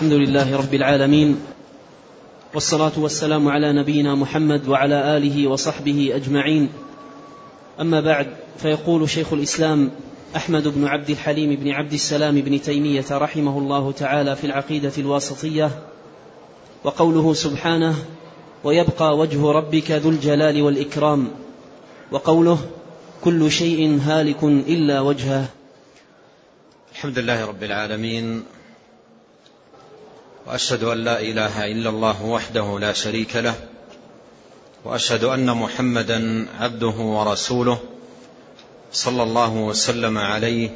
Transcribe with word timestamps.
الحمد 0.00 0.12
لله 0.12 0.56
رب 0.56 0.74
العالمين 0.74 1.40
والصلاة 2.54 2.92
والسلام 2.96 3.48
على 3.48 3.72
نبينا 3.72 4.14
محمد 4.14 4.68
وعلى 4.68 5.16
آله 5.16 5.46
وصحبه 5.46 6.12
أجمعين. 6.14 6.68
أما 7.80 8.00
بعد 8.00 8.26
فيقول 8.58 9.10
شيخ 9.10 9.32
الإسلام 9.32 9.90
أحمد 10.36 10.68
بن 10.68 10.86
عبد 10.86 11.10
الحليم 11.10 11.56
بن 11.56 11.70
عبد 11.70 11.92
السلام 11.92 12.40
بن 12.40 12.60
تيمية 12.60 13.04
رحمه 13.10 13.58
الله 13.58 13.92
تعالى 13.92 14.36
في 14.36 14.44
العقيدة 14.44 14.92
الواسطية 14.98 15.70
وقوله 16.84 17.34
سبحانه 17.34 17.94
ويبقى 18.64 19.18
وجه 19.18 19.50
ربك 19.50 19.90
ذو 19.90 20.10
الجلال 20.10 20.62
والإكرام 20.62 21.28
وقوله 22.12 22.58
كل 23.24 23.50
شيء 23.50 24.00
هالك 24.02 24.44
إلا 24.44 25.00
وجهه 25.00 25.44
الحمد 26.92 27.18
لله 27.18 27.44
رب 27.44 27.62
العالمين 27.62 28.42
وأشهد 30.50 30.84
أن 30.84 31.04
لا 31.04 31.20
إله 31.20 31.64
إلا 31.64 31.90
الله 31.90 32.24
وحده 32.24 32.78
لا 32.78 32.92
شريك 32.92 33.36
له 33.36 33.54
وأشهد 34.84 35.24
أن 35.24 35.56
محمدا 35.56 36.48
عبده 36.60 36.96
ورسوله 36.96 37.78
صلى 38.92 39.22
الله 39.22 39.54
وسلم 39.54 40.18
عليه 40.18 40.70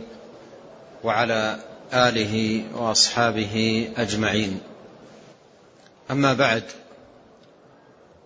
وعلى 1.04 1.58
آله 1.92 2.64
وأصحابه 2.74 3.88
أجمعين. 3.96 4.60
أما 6.10 6.34
بعد 6.34 6.62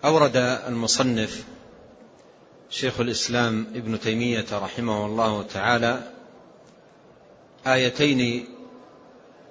أورد 0.05 0.37
المصنف 0.69 1.45
شيخ 2.71 3.01
الإسلام 3.01 3.67
ابن 3.75 4.01
تيمية 4.01 4.47
رحمه 4.53 5.07
الله 5.07 5.43
تعالى 5.43 6.01
آيتين 7.67 8.49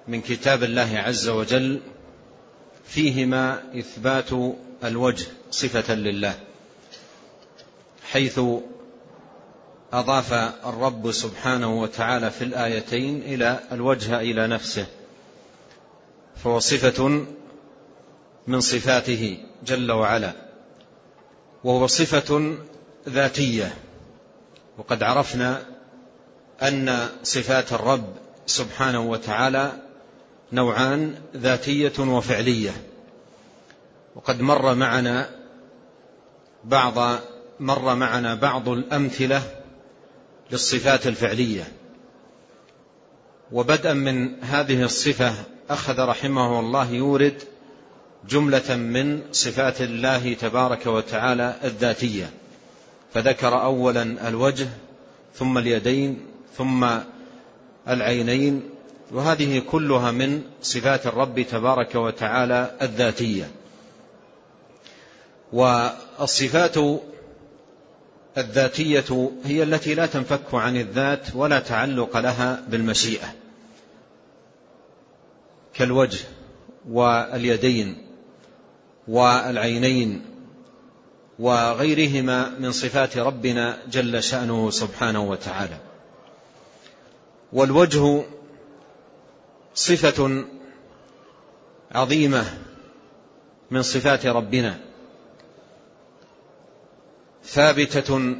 من 0.08 0.20
كتاب 0.20 0.62
الله 0.62 0.98
عز 0.98 1.28
وجل 1.28 1.80
فيهما 2.86 3.62
إثبات 3.78 4.30
الوجه 4.84 5.26
صفة 5.50 5.94
لله 5.94 6.34
حيث 8.10 8.40
أضاف 9.92 10.32
الرب 10.66 11.12
سبحانه 11.12 11.80
وتعالى 11.80 12.30
في 12.30 12.44
الآيتين 12.44 13.22
إلى 13.22 13.60
الوجه 13.72 14.20
إلى 14.20 14.46
نفسه 14.46 14.86
فهو 16.44 16.58
صفة 16.58 17.26
من 18.46 18.60
صفاته 18.60 19.38
جل 19.66 19.92
وعلا 19.92 20.32
وهو 21.64 21.86
صفة 21.86 22.56
ذاتية 23.08 23.74
وقد 24.78 25.02
عرفنا 25.02 25.62
أن 26.62 27.08
صفات 27.22 27.72
الرب 27.72 28.14
سبحانه 28.46 29.00
وتعالى 29.00 29.87
نوعان 30.52 31.14
ذاتية 31.36 31.92
وفعلية. 31.98 32.70
وقد 34.16 34.40
مر 34.40 34.74
معنا 34.74 35.30
بعض 36.64 37.20
مر 37.60 37.94
معنا 37.94 38.34
بعض 38.34 38.68
الأمثلة 38.68 39.42
للصفات 40.50 41.06
الفعلية. 41.06 41.64
وبدءا 43.52 43.92
من 43.92 44.44
هذه 44.44 44.82
الصفة 44.82 45.34
أخذ 45.70 46.00
رحمه 46.00 46.60
الله 46.60 46.90
يورد 46.90 47.42
جملة 48.28 48.76
من 48.76 49.22
صفات 49.32 49.80
الله 49.80 50.34
تبارك 50.34 50.86
وتعالى 50.86 51.54
الذاتية. 51.64 52.30
فذكر 53.14 53.62
اولا 53.62 54.28
الوجه 54.28 54.68
ثم 55.34 55.58
اليدين 55.58 56.26
ثم 56.56 56.88
العينين 57.88 58.62
وهذه 59.12 59.58
كلها 59.70 60.10
من 60.10 60.42
صفات 60.62 61.06
الرب 61.06 61.40
تبارك 61.40 61.94
وتعالى 61.94 62.76
الذاتية. 62.82 63.50
والصفات 65.52 66.76
الذاتية 68.38 69.30
هي 69.44 69.62
التي 69.62 69.94
لا 69.94 70.06
تنفك 70.06 70.54
عن 70.54 70.76
الذات 70.76 71.34
ولا 71.34 71.58
تعلق 71.58 72.16
لها 72.16 72.62
بالمشيئة. 72.68 73.34
كالوجه 75.74 76.18
واليدين 76.88 78.06
والعينين 79.08 80.24
وغيرهما 81.38 82.48
من 82.58 82.72
صفات 82.72 83.16
ربنا 83.16 83.78
جل 83.90 84.22
شأنه 84.22 84.70
سبحانه 84.70 85.30
وتعالى. 85.30 85.76
والوجه 87.52 88.24
صفة 89.74 90.44
عظيمة 91.92 92.58
من 93.70 93.82
صفات 93.82 94.26
ربنا. 94.26 94.78
ثابتة 97.44 98.36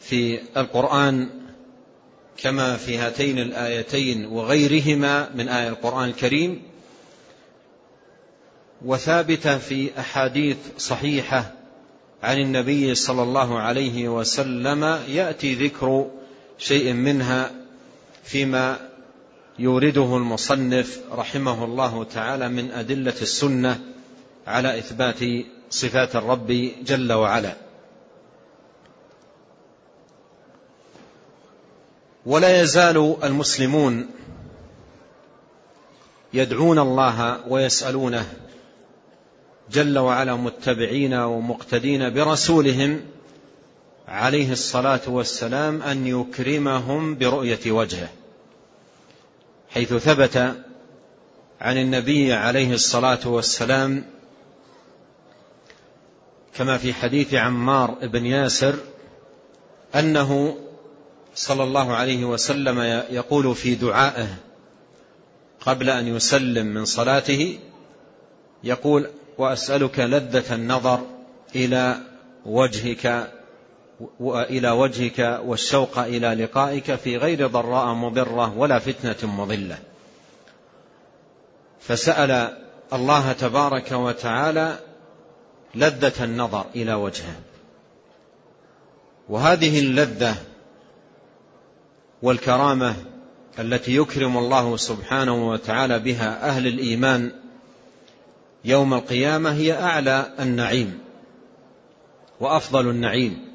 في 0.00 0.40
القرآن 0.56 1.28
كما 2.36 2.76
في 2.76 2.98
هاتين 2.98 3.38
الآيتين 3.38 4.26
وغيرهما 4.26 5.30
من 5.34 5.48
آية 5.48 5.68
القرآن 5.68 6.08
الكريم 6.08 6.62
وثابتة 8.84 9.58
في 9.58 10.00
أحاديث 10.00 10.56
صحيحة 10.78 11.52
عن 12.22 12.38
النبي 12.38 12.94
صلى 12.94 13.22
الله 13.22 13.58
عليه 13.58 14.08
وسلم 14.08 14.84
يأتي 15.08 15.54
ذكر 15.54 16.10
شيء 16.58 16.92
منها 16.92 17.50
فيما 18.24 18.88
يورده 19.58 20.16
المصنف 20.16 21.00
رحمه 21.12 21.64
الله 21.64 22.04
تعالى 22.04 22.48
من 22.48 22.70
أدلة 22.70 23.14
السنة 23.22 23.80
على 24.46 24.78
إثبات 24.78 25.18
صفات 25.70 26.16
الرب 26.16 26.70
جل 26.82 27.12
وعلا. 27.12 27.56
ولا 32.26 32.60
يزال 32.60 33.16
المسلمون 33.24 34.06
يدعون 36.32 36.78
الله 36.78 37.48
ويسألونه 37.48 38.32
جل 39.72 39.98
وعلا 39.98 40.34
متبعين 40.34 41.14
ومقتدين 41.14 42.14
برسولهم 42.14 43.00
عليه 44.08 44.52
الصلاة 44.52 45.00
والسلام 45.06 45.82
أن 45.82 46.06
يكرمهم 46.06 47.18
برؤية 47.18 47.72
وجهه. 47.72 48.08
حيث 49.74 49.94
ثبت 49.94 50.36
عن 51.60 51.78
النبي 51.78 52.32
عليه 52.32 52.74
الصلاة 52.74 53.28
والسلام 53.28 54.04
كما 56.54 56.78
في 56.78 56.94
حديث 56.94 57.34
عمار 57.34 57.90
بن 58.02 58.26
ياسر 58.26 58.74
أنه 59.94 60.56
صلى 61.34 61.62
الله 61.64 61.92
عليه 61.94 62.24
وسلم 62.24 63.04
يقول 63.10 63.54
في 63.54 63.74
دعائه 63.74 64.36
قبل 65.60 65.90
أن 65.90 66.16
يسلم 66.16 66.66
من 66.66 66.84
صلاته 66.84 67.58
يقول 68.64 69.10
وأسألك 69.38 69.98
لذة 69.98 70.54
النظر 70.54 71.00
إلى 71.54 72.00
وجهك 72.46 73.32
والى 74.20 74.70
وجهك 74.70 75.40
والشوق 75.44 75.98
إلى 75.98 76.44
لقائك 76.44 76.94
في 76.94 77.16
غير 77.16 77.46
ضراء 77.46 77.94
مضرة 77.94 78.58
ولا 78.58 78.78
فتنة 78.78 79.30
مضلة. 79.30 79.78
فسأل 81.80 82.56
الله 82.92 83.32
تبارك 83.32 83.92
وتعالى 83.92 84.78
لذة 85.74 86.24
النظر 86.24 86.66
إلى 86.76 86.94
وجهه. 86.94 87.36
وهذه 89.28 89.80
اللذة 89.80 90.34
والكرامة 92.22 92.94
التي 93.58 93.96
يكرم 93.96 94.38
الله 94.38 94.76
سبحانه 94.76 95.48
وتعالى 95.48 95.98
بها 95.98 96.48
أهل 96.48 96.66
الإيمان 96.66 97.32
يوم 98.64 98.94
القيامة 98.94 99.52
هي 99.52 99.72
أعلى 99.72 100.32
النعيم 100.40 100.98
وأفضل 102.40 102.88
النعيم. 102.88 103.53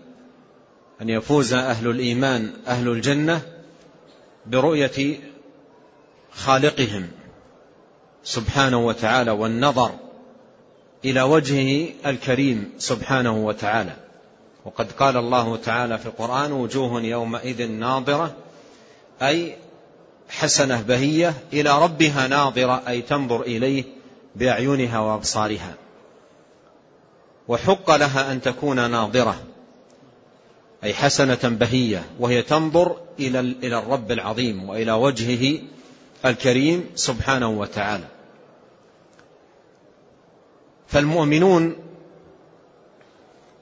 أن 1.01 1.09
يفوز 1.09 1.53
أهل 1.53 1.87
الإيمان 1.87 2.53
أهل 2.67 2.87
الجنة 2.87 3.41
برؤية 4.45 5.19
خالقهم 6.31 7.07
سبحانه 8.23 8.85
وتعالى 8.85 9.31
والنظر 9.31 9.91
إلى 11.05 11.21
وجهه 11.21 11.89
الكريم 12.05 12.71
سبحانه 12.77 13.45
وتعالى. 13.45 13.95
وقد 14.65 14.91
قال 14.91 15.17
الله 15.17 15.57
تعالى 15.57 15.97
في 15.97 16.05
القرآن 16.05 16.51
وجوه 16.51 17.01
يومئذ 17.01 17.71
ناظرة 17.71 18.35
أي 19.21 19.55
حسنة 20.29 20.81
بهية 20.81 21.33
إلى 21.53 21.83
ربها 21.83 22.27
ناظرة 22.27 22.83
أي 22.87 23.01
تنظر 23.01 23.41
إليه 23.41 23.83
بأعينها 24.35 24.99
وأبصارها. 24.99 25.73
وحق 27.47 27.95
لها 27.95 28.31
أن 28.31 28.41
تكون 28.41 28.91
ناظرة. 28.91 29.48
أي 30.83 30.93
حسنة 30.93 31.39
بهية 31.43 32.03
وهي 32.19 32.41
تنظر 32.41 32.97
إلى 33.19 33.39
إلى 33.39 33.79
الرب 33.79 34.11
العظيم 34.11 34.69
وإلى 34.69 34.91
وجهه 34.91 35.59
الكريم 36.25 36.89
سبحانه 36.95 37.49
وتعالى. 37.49 38.07
فالمؤمنون 40.87 41.75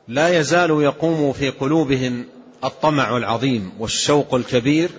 لا 0.07 0.39
يزال 0.39 0.69
يقوم 0.69 1.33
في 1.33 1.49
قلوبهم 1.49 2.25
الطمع 2.63 3.17
العظيم 3.17 3.71
والشوق 3.79 4.35
الكبير 4.35 4.89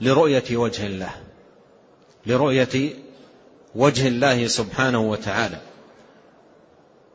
لرؤية 0.00 0.56
وجه 0.56 0.86
الله 0.86 1.12
لرؤية 2.26 2.90
وجه 3.74 4.08
الله 4.08 4.46
سبحانه 4.46 5.00
وتعالى. 5.00 5.60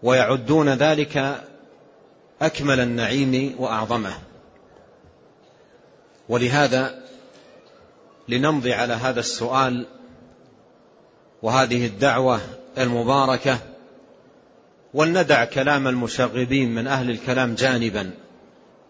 ويعدون 0.03 0.69
ذلك 0.69 1.43
أكمل 2.41 2.79
النعيم 2.79 3.55
وأعظمه. 3.59 4.13
ولهذا 6.29 7.05
لنمضي 8.27 8.73
على 8.73 8.93
هذا 8.93 9.19
السؤال 9.19 9.85
وهذه 11.41 11.85
الدعوة 11.85 12.41
المباركة 12.77 13.59
ولندع 14.93 15.45
كلام 15.45 15.87
المشغبين 15.87 16.75
من 16.75 16.87
أهل 16.87 17.09
الكلام 17.09 17.55
جانبا 17.55 18.11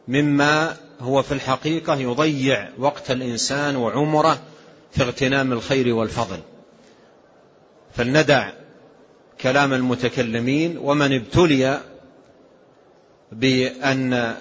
مما 0.08 0.76
هو 1.00 1.22
في 1.22 1.32
الحقيقة 1.32 1.96
يضيع 1.96 2.70
وقت 2.78 3.12
الإنسان 3.12 3.76
وعمره 3.76 4.40
في 4.92 5.04
اغتنام 5.04 5.52
الخير 5.52 5.96
والفضل. 5.96 6.40
فلندع 7.96 8.50
كلام 9.42 9.74
المتكلمين 9.74 10.78
ومن 10.78 11.14
ابتلي 11.14 11.82
بأن 13.36 14.36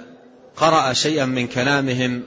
قرأ 0.57 0.93
شيئا 0.93 1.25
من 1.25 1.47
كلامهم 1.47 2.23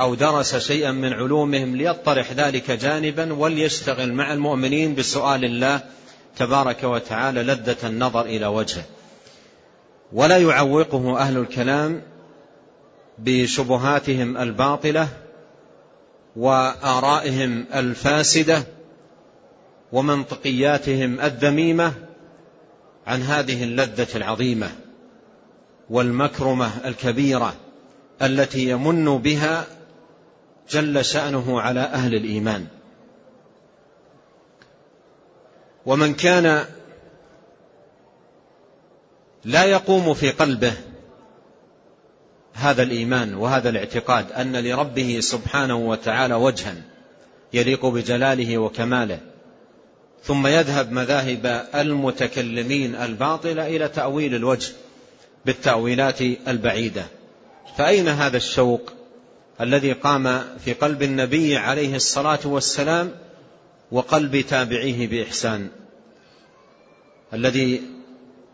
أو 0.00 0.14
درس 0.14 0.56
شيئا 0.56 0.92
من 0.92 1.12
علومهم 1.12 1.76
ليطرح 1.76 2.32
ذلك 2.32 2.70
جانبا 2.70 3.32
وليشتغل 3.32 4.12
مع 4.12 4.32
المؤمنين 4.32 4.94
بسؤال 4.94 5.44
الله 5.44 5.80
تبارك 6.36 6.84
وتعالى 6.84 7.42
لذة 7.42 7.76
النظر 7.84 8.20
إلى 8.20 8.46
وجهه. 8.46 8.84
ولا 10.12 10.38
يعوقه 10.38 11.18
أهل 11.18 11.36
الكلام 11.36 12.02
بشبهاتهم 13.18 14.36
الباطلة 14.36 15.08
وآرائهم 16.36 17.64
الفاسدة 17.74 18.62
ومنطقياتهم 19.92 21.20
الذميمة 21.20 21.92
عن 23.06 23.22
هذه 23.22 23.64
اللذة 23.64 24.16
العظيمة. 24.16 24.85
والمكرمة 25.90 26.70
الكبيرة 26.84 27.54
التي 28.22 28.70
يمن 28.70 29.18
بها 29.18 29.66
جل 30.70 31.04
شأنه 31.04 31.60
على 31.60 31.80
أهل 31.80 32.14
الإيمان. 32.14 32.66
ومن 35.86 36.14
كان 36.14 36.64
لا 39.44 39.64
يقوم 39.64 40.14
في 40.14 40.30
قلبه 40.30 40.72
هذا 42.54 42.82
الإيمان 42.82 43.34
وهذا 43.34 43.68
الاعتقاد 43.68 44.32
أن 44.32 44.56
لربه 44.56 45.20
سبحانه 45.20 45.76
وتعالى 45.76 46.34
وجها 46.34 46.74
يليق 47.52 47.86
بجلاله 47.86 48.58
وكماله 48.58 49.20
ثم 50.22 50.46
يذهب 50.46 50.92
مذاهب 50.92 51.66
المتكلمين 51.74 52.94
الباطلة 52.94 53.66
إلى 53.66 53.88
تأويل 53.88 54.34
الوجه 54.34 54.72
بالتأويلات 55.46 56.20
البعيدة. 56.20 57.06
فأين 57.78 58.08
هذا 58.08 58.36
الشوق 58.36 58.92
الذي 59.60 59.92
قام 59.92 60.44
في 60.64 60.72
قلب 60.72 61.02
النبي 61.02 61.56
عليه 61.56 61.96
الصلاة 61.96 62.38
والسلام 62.44 63.10
وقلب 63.92 64.40
تابعيه 64.40 65.06
بإحسان؟ 65.06 65.68
الذي 67.34 67.82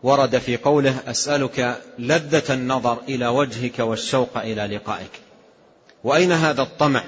ورد 0.03 0.37
في 0.37 0.57
قوله 0.57 0.95
أسألك 1.07 1.81
لذة 1.99 2.53
النظر 2.53 2.97
إلى 3.09 3.27
وجهك 3.27 3.79
والشوق 3.79 4.37
إلى 4.37 4.75
لقائك. 4.75 5.11
وأين 6.03 6.31
هذا 6.31 6.61
الطمع؟ 6.61 7.03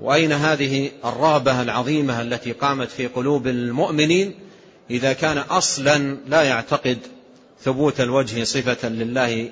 وأين 0.00 0.32
هذه 0.32 0.90
الرغبة 1.04 1.62
العظيمة 1.62 2.20
التي 2.20 2.52
قامت 2.52 2.90
في 2.90 3.06
قلوب 3.06 3.46
المؤمنين 3.46 4.34
إذا 4.90 5.12
كان 5.12 5.38
أصلا 5.38 6.16
لا 6.26 6.42
يعتقد 6.42 6.98
ثبوت 7.60 8.00
الوجه 8.00 8.44
صفة 8.44 8.88
لله 8.88 9.50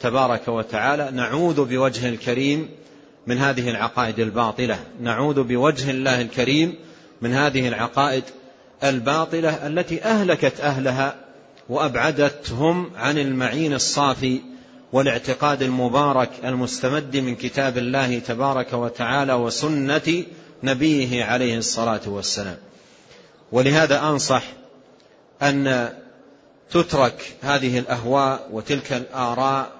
تبارك 0.00 0.48
وتعالى. 0.48 1.10
نعوذ 1.10 1.64
بوجه 1.64 2.08
الكريم 2.08 2.68
من 3.26 3.38
هذه 3.38 3.70
العقائد 3.70 4.20
الباطلة. 4.20 4.78
نعوذ 5.00 5.42
بوجه 5.42 5.90
الله 5.90 6.20
الكريم 6.20 6.74
من 7.22 7.32
هذه 7.32 7.68
العقائد 7.68 8.24
الباطلة 8.84 9.66
التي 9.66 10.02
أهلكت 10.02 10.60
أهلها 10.60 11.16
وأبعدتهم 11.68 12.90
عن 12.96 13.18
المعين 13.18 13.74
الصافي 13.74 14.40
والاعتقاد 14.92 15.62
المبارك 15.62 16.30
المستمد 16.44 17.16
من 17.16 17.34
كتاب 17.34 17.78
الله 17.78 18.18
تبارك 18.18 18.72
وتعالى 18.72 19.34
وسنة 19.34 20.24
نبيه 20.62 21.24
عليه 21.24 21.58
الصلاة 21.58 22.00
والسلام. 22.06 22.56
ولهذا 23.52 24.02
أنصح 24.02 24.42
أن 25.42 25.92
تترك 26.70 27.36
هذه 27.42 27.78
الأهواء 27.78 28.48
وتلك 28.52 28.92
الآراء 28.92 29.72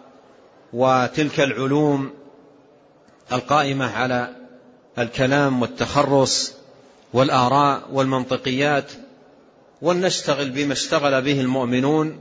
وتلك 0.73 1.41
العلوم 1.41 2.11
القائمة 3.33 3.97
على 3.97 4.29
الكلام 4.99 5.63
والتخرص 5.63 6.53
والآراء 7.13 7.83
والمنطقيات 7.93 8.93
ولنشتغل 9.83 10.51
بما 10.51 10.73
اشتغل 10.73 11.23
به 11.23 11.41
المؤمنون 11.41 12.21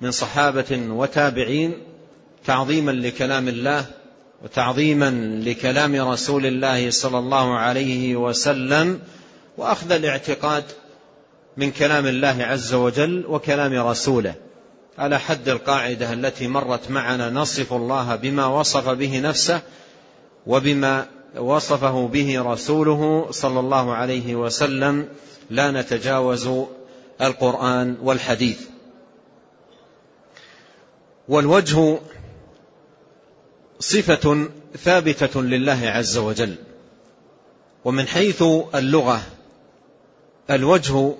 من 0.00 0.10
صحابة 0.10 0.86
وتابعين 0.88 1.74
تعظيما 2.44 2.90
لكلام 2.90 3.48
الله 3.48 3.86
وتعظيما 4.44 5.40
لكلام 5.44 5.96
رسول 5.96 6.46
الله 6.46 6.90
صلى 6.90 7.18
الله 7.18 7.58
عليه 7.58 8.16
وسلم 8.16 9.00
وأخذ 9.56 9.92
الاعتقاد 9.92 10.64
من 11.56 11.70
كلام 11.70 12.06
الله 12.06 12.36
عز 12.40 12.74
وجل 12.74 13.24
وكلام 13.28 13.86
رسوله. 13.88 14.34
على 14.98 15.18
حد 15.20 15.48
القاعدة 15.48 16.12
التي 16.12 16.48
مرت 16.48 16.90
معنا 16.90 17.30
نصف 17.30 17.72
الله 17.72 18.16
بما 18.16 18.46
وصف 18.46 18.88
به 18.88 19.20
نفسه 19.20 19.60
وبما 20.46 21.06
وصفه 21.36 22.08
به 22.08 22.42
رسوله 22.42 23.26
صلى 23.30 23.60
الله 23.60 23.94
عليه 23.94 24.34
وسلم 24.34 25.08
لا 25.50 25.70
نتجاوز 25.70 26.50
القرآن 27.20 27.96
والحديث. 28.02 28.60
والوجه 31.28 31.98
صفة 33.80 34.48
ثابتة 34.76 35.42
لله 35.42 35.80
عز 35.84 36.18
وجل. 36.18 36.54
ومن 37.84 38.06
حيث 38.06 38.42
اللغة 38.74 39.22
الوجه 40.50 41.14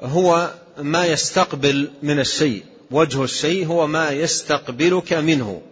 هو 0.00 0.50
ما 0.78 1.06
يستقبل 1.06 1.90
من 2.02 2.20
الشيء. 2.20 2.64
وجه 2.90 3.24
الشيء 3.24 3.66
هو 3.66 3.86
ما 3.86 4.10
يستقبلك 4.10 5.12
منه 5.12 5.62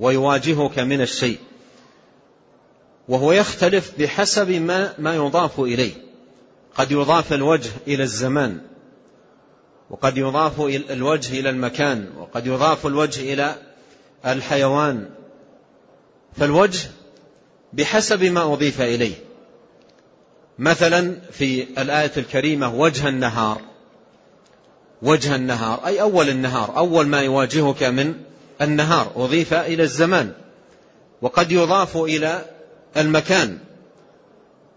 ويواجهك 0.00 0.78
من 0.78 1.00
الشيء. 1.00 1.38
وهو 3.08 3.32
يختلف 3.32 3.92
بحسب 3.98 4.50
ما 4.50 4.94
ما 4.98 5.14
يضاف 5.14 5.60
إليه. 5.60 5.92
قد 6.74 6.90
يضاف 6.92 7.32
الوجه 7.32 7.70
إلى 7.86 8.02
الزمان 8.02 8.58
وقد 9.90 10.16
يضاف 10.18 10.60
الوجه 10.90 11.40
إلى 11.40 11.50
المكان 11.50 12.10
وقد 12.18 12.46
يضاف 12.46 12.86
الوجه 12.86 13.32
إلى 13.32 13.54
الحيوان. 14.26 15.10
فالوجه 16.36 16.88
بحسب 17.72 18.24
ما 18.24 18.52
أضيف 18.52 18.80
إليه. 18.80 19.25
مثلا 20.58 21.20
في 21.32 21.66
الآية 21.78 22.12
الكريمة 22.16 22.74
وجه 22.74 23.08
النهار. 23.08 23.60
وجه 25.02 25.36
النهار 25.36 25.86
أي 25.86 26.00
أول 26.00 26.28
النهار 26.28 26.76
أول 26.76 27.06
ما 27.06 27.20
يواجهك 27.20 27.82
من 27.82 28.14
النهار 28.62 29.12
أضيف 29.16 29.54
إلى 29.54 29.82
الزمان. 29.82 30.32
وقد 31.22 31.52
يضاف 31.52 31.96
إلى 31.96 32.44
المكان 32.96 33.58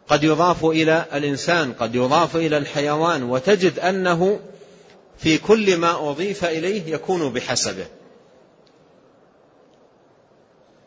قد 0.08 0.24
يضاف 0.24 0.66
إلى 0.66 1.06
الإنسان 1.14 1.74
قد 1.74 1.96
يضاف 1.96 2.36
إلى 2.36 2.58
الحيوان 2.58 3.24
وتجد 3.24 3.80
أنه 3.80 4.40
في 5.18 5.38
كل 5.38 5.78
ما 5.78 6.10
أضيف 6.10 6.46
إليه 6.46 6.94
يكون 6.94 7.34
بحسبه. 7.34 7.86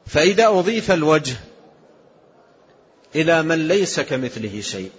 فإذا 0.06 0.48
أضيف 0.48 0.90
الوجه 0.90 1.36
إلى 3.16 3.42
من 3.42 3.68
ليس 3.68 4.00
كمثله 4.00 4.60
شيء. 4.60 4.90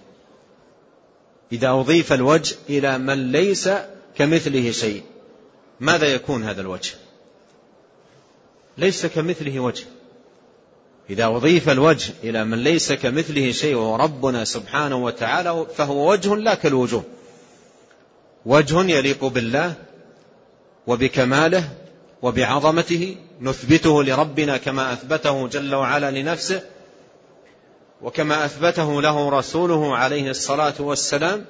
إذا 1.52 1.70
أضيف 1.70 2.14
الوجه 2.14 2.56
إلى 2.70 2.98
من 2.98 3.32
ليس 3.32 3.70
كمثله 4.16 4.72
شيء. 4.72 5.04
ماذا 5.80 6.08
يكون 6.08 6.44
هذا 6.44 6.62
الوجه؟ 6.62 6.92
ليس 8.78 9.06
كمثله 9.06 9.60
وجه. 9.60 9.86
إذا 11.10 11.26
أضيف 11.26 11.70
الوجه 11.70 12.14
إلى 12.24 12.46
من 12.46 12.58
ليس 12.58 12.94
كمثله 12.94 13.52
شيء 13.52 13.76
وهو 13.76 13.96
ربنا 13.96 14.46
سبحانه 14.46 14.96
وتعالى 14.96 15.66
فهو 15.76 16.12
وجه 16.12 16.36
لا 16.36 16.56
كالوجوه. 16.56 17.04
وجه 18.46 18.82
يليق 18.82 19.26
بالله 19.26 19.74
وبكماله 20.88 21.70
وبعظمته 22.22 23.16
نثبته 23.42 24.04
لربنا 24.04 24.58
كما 24.58 24.94
أثبته 24.94 25.48
جل 25.48 25.76
وعلا 25.76 26.12
لنفسه 26.12 26.62
وكما 28.04 28.46
أثبته 28.46 29.02
له 29.02 29.30
رسوله 29.30 29.96
عليه 29.96 30.30
الصلاة 30.30 30.74
والسلام 30.80 31.46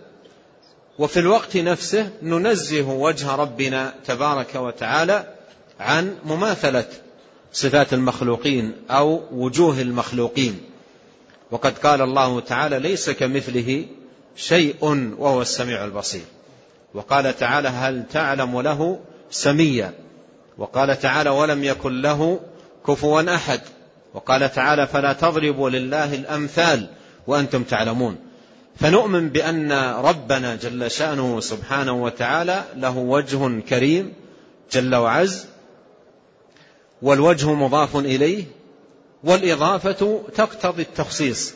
وفي 1.00 1.20
الوقت 1.20 1.58
نفسه 1.58 2.10
ننزه 2.22 2.90
وجه 2.90 3.36
ربنا 3.36 3.94
تبارك 4.06 4.56
وتعالى 4.56 5.34
عن 5.80 6.16
مماثلة 6.26 6.86
صفات 7.54 7.94
المخلوقين 7.94 8.74
أو 8.90 9.22
وجوه 9.32 9.82
المخلوقين. 9.82 10.62
وقد 11.52 11.78
قال 11.78 12.02
الله 12.02 12.40
تعالى 12.40 12.80
ليس 12.80 13.10
كمثله 13.10 13.86
شيء 14.36 14.76
وهو 15.18 15.42
السميع 15.42 15.86
البصير 15.86 16.26
وقال 16.94 17.38
تعالى 17.38 17.70
هل 17.70 18.04
تعلم 18.12 18.62
له 18.62 19.00
سميا? 19.32 19.94
وقال 20.58 21.00
تعالى 21.00 21.30
ولم 21.30 21.64
يكن 21.64 22.02
له 22.02 22.40
كفوا 22.88 23.36
أحد 23.36 23.62
وقال 24.14 24.52
تعالى 24.52 24.88
فلا 24.88 25.14
تضربوا 25.14 25.70
لله 25.70 26.16
الأمثال 26.16 26.90
وأنتم 27.28 27.64
تعلمون. 27.64 28.18
فنؤمن 28.76 29.30
بأن 29.30 29.72
ربنا 30.06 30.56
جل 30.56 30.92
شأنه 30.92 31.40
سبحانه 31.40 32.04
وتعالى 32.04 32.64
له 32.76 32.98
وجه 32.98 33.60
كريم 33.60 34.14
جل 34.72 34.96
وعز 34.96 35.46
والوجه 37.02 37.54
مضاف 37.54 37.96
إليه 37.96 38.44
والإضافة 39.24 40.22
تقتضي 40.36 40.82
التخصيص. 40.82 41.54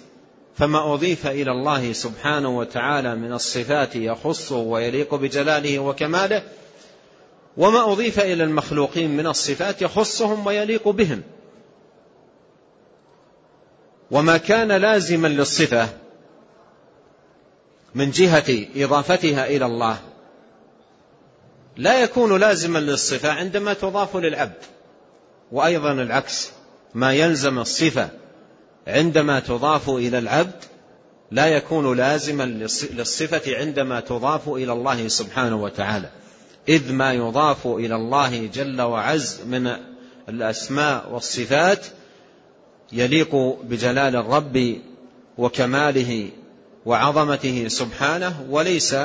فما 0.58 0.94
أضيف 0.94 1.28
إلى 1.28 1.52
الله 1.52 1.94
سبحانه 1.94 2.58
وتعالى 2.58 3.16
من 3.16 3.34
الصفات 3.34 3.96
يخصه 3.96 4.56
ويليق 4.56 5.16
بجلاله 5.16 5.80
وكماله 5.80 6.44
وما 7.58 7.92
أضيف 7.92 8.20
إلى 8.20 8.44
المخلوقين 8.44 9.18
من 9.18 9.28
الصفات 9.28 9.82
يخصهم 9.82 10.48
ويليق 10.48 10.90
بهم. 10.90 11.22
وما 14.12 14.38
كان 14.38 14.72
لازما 14.72 15.28
للصفة 15.28 15.90
من 17.96 18.12
جهة 18.12 18.66
إضافتها 18.76 19.48
إلى 19.48 19.66
الله. 19.66 19.98
لا 21.78 22.04
يكون 22.04 22.40
لازما 22.40 22.80
للصفة 22.80 23.32
عندما 23.32 23.74
تضاف 23.74 24.18
للعبد 24.18 24.64
وأيضا 25.52 25.92
العكس 25.92 26.52
ما 26.94 27.14
يلزم 27.14 27.60
الصفة 27.60 28.10
عندما 28.88 29.40
تضاف 29.40 29.90
إلى 29.90 30.18
العبد 30.18 30.64
لا 31.32 31.48
يكون 31.48 31.98
لازما 31.98 32.44
للصفة 32.92 33.58
عندما 33.58 34.00
تضاف 34.00 34.50
إلى 34.50 34.74
الله 34.74 35.08
سبحانه 35.08 35.64
وتعالى. 35.64 36.10
إذ 36.70 36.94
ما 36.94 37.14
يضاف 37.14 37.68
إلى 37.68 37.96
الله 37.96 38.46
جل 38.46 38.82
وعز 38.82 39.42
من 39.46 39.72
الأسماء 40.30 41.10
والصفات 41.12 41.86
يليق 42.92 43.36
بجلال 43.64 44.16
الرب 44.16 44.76
وكماله 45.38 46.30
وعظمته 46.86 47.68
سبحانه 47.68 48.46
وليس 48.50 48.96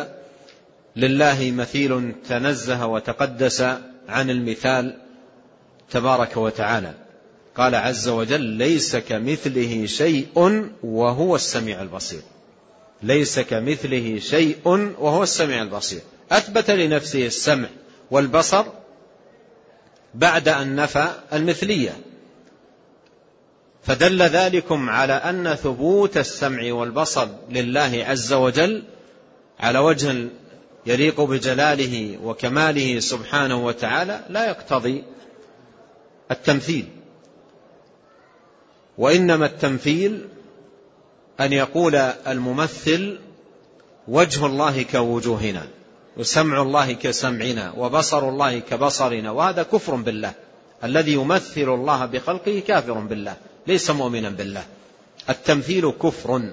لله 0.96 1.50
مثيل 1.50 2.12
تنزه 2.28 2.86
وتقدس 2.86 3.60
عن 4.08 4.30
المثال 4.30 4.98
تبارك 5.90 6.36
وتعالى. 6.36 6.94
قال 7.56 7.74
عز 7.74 8.08
وجل 8.08 8.40
ليس 8.40 8.96
كمثله 8.96 9.86
شيء 9.86 10.26
وهو 10.82 11.36
السميع 11.36 11.82
البصير. 11.82 12.22
ليس 13.02 13.40
كمثله 13.40 14.18
شيء 14.18 14.56
وهو 14.98 15.22
السميع 15.22 15.62
البصير. 15.62 16.00
أثبت 16.32 16.70
لنفسه 16.70 17.26
السمع 17.26 17.68
والبصر 18.10 18.64
بعد 20.14 20.48
أن 20.48 20.76
نفى 20.76 21.08
المثلية. 21.32 21.96
فدل 23.82 24.22
ذلكم 24.22 24.90
على 24.90 25.12
أن 25.12 25.54
ثبوت 25.54 26.16
السمع 26.16 26.72
والبصر 26.72 27.28
لله 27.50 28.04
عز 28.08 28.32
وجل 28.32 28.82
على 29.60 29.78
وجه 29.78 30.28
يليق 30.86 31.20
بجلاله 31.20 32.18
وكماله 32.22 33.00
سبحانه 33.00 33.66
وتعالى 33.66 34.20
لا 34.28 34.46
يقتضي 34.48 35.04
التمثيل. 36.30 36.88
وإنما 38.98 39.46
التمثيل 39.46 40.28
أن 41.40 41.52
يقول 41.52 41.94
الممثل 42.26 43.18
وجه 44.08 44.46
الله 44.46 44.82
كوجوهنا 44.82 45.66
وسمع 46.16 46.62
الله 46.62 46.92
كسمعنا 46.92 47.72
وبصر 47.76 48.28
الله 48.28 48.58
كبصرنا 48.58 49.30
وهذا 49.30 49.62
كفر 49.62 49.94
بالله. 49.94 50.32
الذي 50.84 51.12
يمثل 51.12 51.74
الله 51.74 52.06
بخلقه 52.06 52.62
كافر 52.66 52.92
بالله. 52.92 53.36
ليس 53.66 53.90
مؤمنا 53.90 54.30
بالله. 54.30 54.64
التمثيل 55.30 55.90
كفر. 55.90 56.52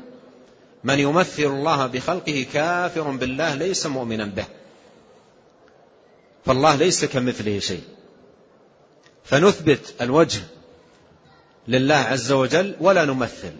من 0.83 0.99
يمثل 0.99 1.43
الله 1.43 1.87
بخلقه 1.87 2.45
كافر 2.53 3.01
بالله 3.01 3.55
ليس 3.55 3.85
مؤمنا 3.85 4.25
به. 4.25 4.45
فالله 6.45 6.75
ليس 6.75 7.05
كمثله 7.05 7.59
شيء. 7.59 7.83
فنثبت 9.23 9.93
الوجه 10.01 10.41
لله 11.67 11.95
عز 11.95 12.31
وجل 12.31 12.75
ولا 12.81 13.05
نمثل. 13.05 13.53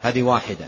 هذه 0.00 0.22
واحدة. 0.22 0.66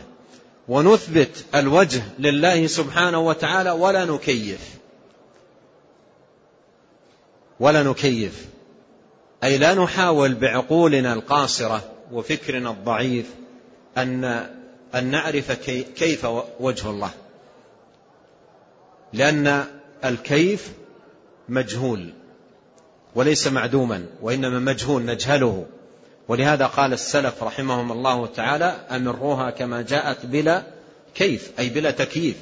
ونثبت 0.69 1.45
الوجه 1.55 2.03
لله 2.19 2.67
سبحانه 2.67 3.19
وتعالى 3.19 3.71
ولا 3.71 4.05
نكيف. 4.05 4.79
ولا 7.61 7.83
نكيف. 7.83 8.47
أي 9.45 9.59
لا 9.59 9.75
نحاول 9.75 10.35
بعقولنا 10.35 11.13
القاصرة 11.13 11.83
وفكرنا 12.13 12.71
الضعيف 12.71 13.27
أن 13.97 14.25
أن 14.95 15.05
نعرف 15.11 15.53
كيف 15.97 16.27
وجه 16.61 16.91
الله. 16.91 17.11
لأن 19.13 19.65
الكيف 20.05 20.73
مجهول 21.49 22.13
وليس 23.15 23.47
معدوما 23.49 24.07
وإنما 24.23 24.59
مجهول 24.59 25.05
نجهله. 25.05 25.67
ولهذا 26.29 26.67
قال 26.67 26.93
السلف 26.93 27.43
رحمهم 27.43 27.93
الله 27.93 28.27
تعالى 28.27 28.65
أمروها 28.91 29.51
كما 29.51 29.83
جاءت 29.83 30.27
بلا 30.27 30.63
كيف 31.15 31.51
أي 31.59 31.69
بلا 31.69 31.91
تكييف. 31.91 32.37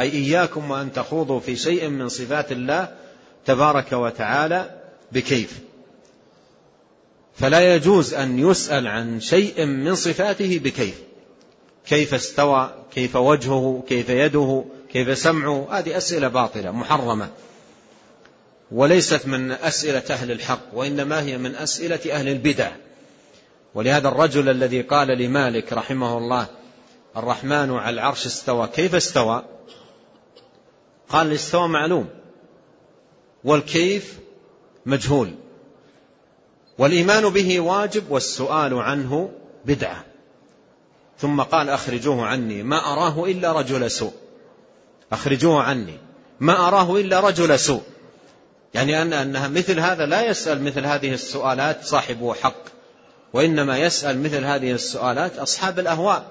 أي 0.00 0.10
إياكم 0.10 0.70
وأن 0.70 0.92
تخوضوا 0.92 1.40
في 1.40 1.56
شيء 1.56 1.88
من 1.88 2.08
صفات 2.08 2.52
الله 2.52 2.94
تبارك 3.46 3.92
وتعالى 3.92 4.70
بكيف. 5.12 5.67
فلا 7.38 7.74
يجوز 7.74 8.14
أن 8.14 8.38
يسأل 8.38 8.86
عن 8.86 9.20
شيء 9.20 9.64
من 9.66 9.94
صفاته 9.94 10.58
بكيف. 10.58 11.02
كيف 11.86 12.14
استوى 12.14 12.74
كيف 12.94 13.16
وجهه 13.16 13.84
كيف 13.88 14.08
يده 14.08 14.64
كيف 14.92 15.18
سمعه. 15.18 15.68
هذه 15.70 15.96
أسئلة 15.96 16.28
باطلة 16.28 16.70
محرمة. 16.70 17.30
وليست 18.72 19.26
من 19.26 19.52
أسئلة 19.52 20.02
أهل 20.10 20.30
الحق 20.30 20.60
وإنما 20.72 21.22
هي 21.22 21.38
من 21.38 21.54
أسئلة 21.54 22.00
أهل 22.12 22.28
البدع. 22.28 22.70
ولهذا 23.74 24.08
الرجل 24.08 24.48
الذي 24.48 24.82
قال 24.82 25.08
لمالك 25.08 25.72
رحمه 25.72 26.18
الله 26.18 26.46
الرحمن 27.16 27.70
على 27.70 27.94
العرش 27.94 28.26
استوى 28.26 28.66
كيف 28.66 28.94
استوى؟ 28.94 29.44
قال 31.08 31.26
الاستوى 31.26 31.68
معلوم. 31.68 32.08
والكيف 33.44 34.18
مجهول. 34.86 35.34
والإيمان 36.78 37.28
به 37.28 37.60
واجب 37.60 38.10
والسؤال 38.10 38.74
عنه 38.74 39.30
بدعة. 39.64 40.04
ثم 41.18 41.42
قال 41.42 41.70
أخرجوه 41.70 42.26
عني 42.26 42.62
ما 42.62 42.92
أراه 42.92 43.24
إلا 43.24 43.52
رجل 43.52 43.90
سوء. 43.90 44.12
أخرجوه 45.12 45.62
عني 45.62 45.98
ما 46.40 46.68
أراه 46.68 46.96
إلا 46.96 47.20
رجل 47.20 47.58
سوء. 47.58 47.82
يعني 48.74 49.02
ان 49.02 49.12
انها 49.12 49.48
مثل 49.48 49.80
هذا 49.80 50.06
لا 50.06 50.26
يسأل 50.26 50.62
مثل 50.62 50.86
هذه 50.86 51.14
السؤالات 51.14 51.84
صاحب 51.84 52.32
حق 52.42 52.62
وإنما 53.32 53.78
يسأل 53.78 54.22
مثل 54.22 54.44
هذه 54.44 54.72
السؤالات 54.72 55.38
أصحاب 55.38 55.78
الأهواء 55.78 56.26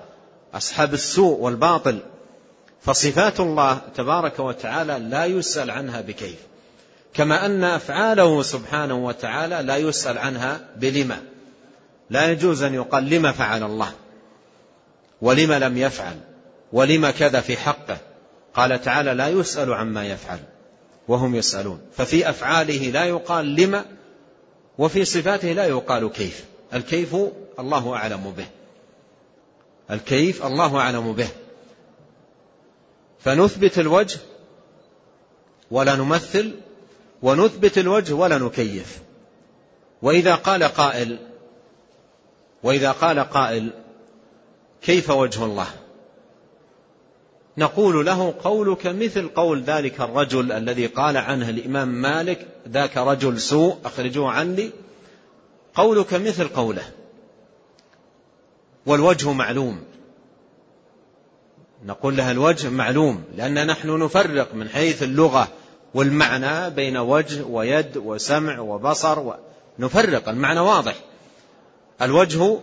أصحاب 0.54 0.94
السوء 0.94 1.40
والباطل. 1.40 2.00
فصفات 2.82 3.40
الله 3.40 3.82
تبارك 3.96 4.40
وتعالى 4.40 5.00
لا 5.00 5.26
يسأل 5.26 5.72
عنها 5.72 6.02
بكيف. 6.02 6.40
كما 7.18 7.46
أن 7.46 7.64
أفعاله 7.64 8.42
سبحانه 8.42 9.06
وتعالى 9.06 9.62
لا 9.62 9.78
يسأل 9.78 10.18
عنها 10.18 10.60
بلما. 10.76 11.22
لا 12.10 12.32
يجوز 12.32 12.64
أن 12.64 12.74
يقال 12.74 13.10
لما 13.10 13.32
فعل 13.32 13.64
الله 13.64 13.92
ولم 15.22 15.54
لم 15.54 15.78
يفعل 15.78 16.16
ولم 16.74 17.10
كذا 17.10 17.42
في 17.42 17.58
حقه. 17.58 17.98
قال 18.54 18.82
تعالى 18.82 19.14
لا 19.14 19.28
يسأل 19.28 19.74
عما 19.74 20.06
يفعل 20.06 20.40
وهم 21.08 21.36
يسألون. 21.36 21.82
ففي 21.94 22.30
أفعاله 22.30 22.92
لا 22.92 23.06
يقال 23.06 23.56
لما 23.56 23.86
وفي 24.78 25.06
صفاته 25.06 25.54
لا 25.54 25.66
يقال 25.66 26.12
كيف. 26.12 26.46
الكيف 26.74 27.16
الله 27.60 27.96
أعلم 27.96 28.34
به. 28.38 28.48
الكيف 29.92 30.46
الله 30.46 30.78
أعلم 30.78 31.14
به. 31.14 31.28
فنثبت 33.20 33.80
الوجه 33.80 34.20
ولا 35.72 35.96
نمثل 35.96 36.67
ونثبت 37.22 37.78
الوجه 37.78 38.14
ولا 38.14 38.38
نكيف. 38.38 39.00
وإذا 40.02 40.36
قال 40.36 40.64
قائل 40.64 41.18
وإذا 42.64 42.92
قال 42.92 43.20
قائل 43.20 43.70
كيف 44.82 45.10
وجه 45.10 45.46
الله؟ 45.46 45.68
نقول 47.58 48.06
له 48.06 48.34
قولك 48.44 48.88
مثل 48.88 49.28
قول 49.28 49.64
ذلك 49.64 50.02
الرجل 50.02 50.52
الذي 50.52 50.86
قال 50.88 51.18
عنه 51.18 51.50
الإمام 51.50 51.88
مالك 51.88 52.48
ذاك 52.70 52.98
رجل 52.98 53.40
سوء 53.40 53.78
أخرجوه 53.86 54.32
عني. 54.32 54.72
قولك 55.76 56.14
مثل 56.14 56.48
قوله. 56.48 56.84
والوجه 58.86 59.32
معلوم. 59.32 59.84
نقول 61.86 62.18
لها 62.18 62.32
الوجه 62.32 62.70
معلوم 62.70 63.24
لأن 63.36 63.68
نحن 63.68 64.04
نفرق 64.04 64.54
من 64.54 64.70
حيث 64.70 65.04
اللغة. 65.04 65.48
والمعنى 65.94 66.70
بين 66.70 66.98
وجه 66.98 67.44
ويد 67.44 67.98
وسمع 67.98 68.60
وبصر 68.60 69.34
نفرق. 69.80 70.30
المعنى 70.30 70.60
واضح. 70.60 70.96
الوجه 72.02 72.58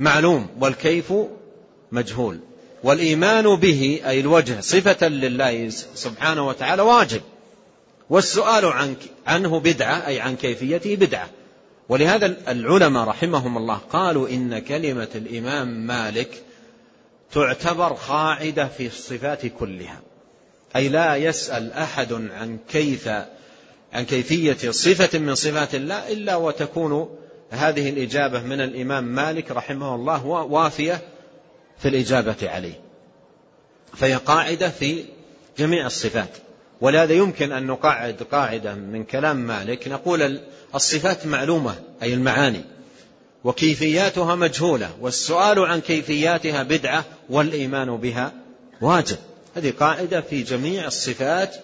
معلوم 0.00 0.46
والكيف 0.60 1.12
مجهول. 1.92 2.40
والإيمان 2.82 3.56
به 3.56 4.00
أي 4.06 4.20
الوجه 4.20 4.60
صفة 4.60 5.08
لله 5.08 5.68
سبحانه 5.94 6.48
وتعالى 6.48 6.82
واجب. 6.82 7.20
والسؤال 8.10 8.64
عنك 8.64 8.98
عنه 9.26 9.60
بدعة 9.60 10.06
أي 10.06 10.20
عن 10.20 10.36
كيفيته 10.36 10.96
بدعة. 10.96 11.28
ولهذا 11.88 12.26
العلماء 12.48 13.04
رحمهم 13.08 13.56
الله 13.56 13.74
قالوا 13.74 14.28
إن 14.28 14.58
كلمة 14.58 15.08
الإمام 15.14 15.68
مالك 15.68 16.42
تعتبر 17.32 17.92
قاعدة 17.92 18.68
في 18.68 18.86
الصفات 18.86 19.46
كلها. 19.46 20.00
أي 20.76 20.88
لا 20.88 21.16
يسأل 21.16 21.72
أحد 21.72 22.12
عن 22.12 22.58
كيف 22.68 23.08
عن 23.92 24.04
كيفية 24.04 24.70
صفة 24.70 25.18
من 25.18 25.34
صفات 25.34 25.74
الله 25.74 26.12
إلا 26.12 26.36
وتكون 26.36 27.16
هذه 27.50 27.88
الإجابة 27.90 28.42
من 28.42 28.60
الإمام 28.60 29.04
مالك 29.04 29.50
رحمه 29.50 29.94
الله 29.94 30.26
وافية 30.26 31.00
في 31.78 31.88
الإجابة 31.88 32.36
عليه. 32.42 32.80
فهي 33.94 34.14
قاعدة 34.14 34.68
في 34.68 35.04
جميع 35.58 35.86
الصفات. 35.86 36.30
ولهذا 36.80 37.12
يمكن 37.12 37.52
أن 37.52 37.66
نقعد 37.66 38.22
قاعدة 38.22 38.74
من 38.74 39.04
كلام 39.04 39.36
مالك 39.36 39.88
نقول 39.88 40.40
الصفات 40.74 41.26
معلومة 41.26 41.74
أي 42.02 42.14
المعاني 42.14 42.64
وكيفياتها 43.44 44.34
مجهولة 44.34 44.90
والسؤال 45.00 45.58
عن 45.58 45.80
كيفياتها 45.80 46.62
بدعة 46.62 47.04
والإيمان 47.30 47.96
بها 47.96 48.32
واجب. 48.80 49.18
هذه 49.56 49.70
قاعدة 49.70 50.20
في 50.20 50.42
جميع 50.42 50.86
الصفات 50.86 51.56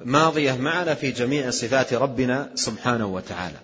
ماضية 0.00 0.52
معنا 0.52 0.94
في 0.94 1.10
جميع 1.10 1.50
صفات 1.50 1.92
ربنا 1.92 2.50
سبحانه 2.54 3.06
وتعالى. 3.06 3.56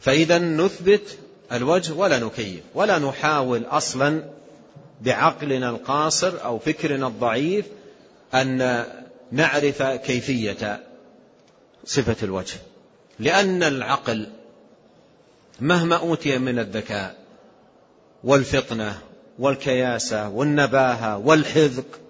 فإذا 0.00 0.38
نثبت 0.38 1.18
الوجه 1.52 1.92
ولا 1.92 2.18
نكيف 2.18 2.60
ولا 2.74 2.98
نحاول 2.98 3.64
أصلا 3.64 4.24
بعقلنا 5.00 5.70
القاصر 5.70 6.44
أو 6.44 6.58
فكرنا 6.58 7.06
الضعيف 7.06 7.66
أن 8.34 8.84
نعرف 9.32 9.82
كيفية 9.82 10.82
صفة 11.84 12.16
الوجه. 12.22 12.56
لأن 13.18 13.62
العقل 13.62 14.28
مهما 15.60 15.96
أوتي 15.96 16.38
من 16.38 16.58
الذكاء 16.58 17.16
والفطنة 18.24 18.98
والكياسة 19.38 20.28
والنباهة 20.28 21.18
والحذق. 21.18 22.00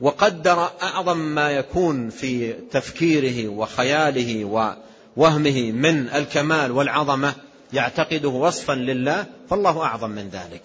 وقدر 0.00 0.70
أعظم 0.82 1.18
ما 1.18 1.50
يكون 1.50 2.10
في 2.10 2.52
تفكيره 2.52 3.48
وخياله 3.48 4.44
ووهمه 4.44 5.72
من 5.72 6.08
الكمال 6.08 6.72
والعظمة 6.72 7.34
يعتقده 7.72 8.28
وصفا 8.28 8.72
لله 8.72 9.26
فالله 9.50 9.82
أعظم 9.82 10.10
من 10.10 10.28
ذلك. 10.28 10.62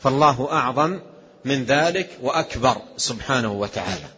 فالله 0.00 0.52
أعظم 0.52 1.00
من 1.44 1.64
ذلك 1.64 2.10
وأكبر 2.22 2.76
سبحانه 2.96 3.52
وتعالى. 3.52 4.08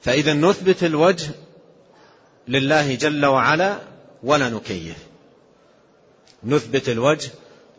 فإذا 0.00 0.32
نثبت 0.32 0.84
الوجه 0.84 1.30
لله 2.48 2.94
جل 2.94 3.26
وعلا 3.26 3.78
ولا 4.22 4.48
نكيف. 4.48 4.96
نثبت 6.44 6.88
الوجه 6.88 7.30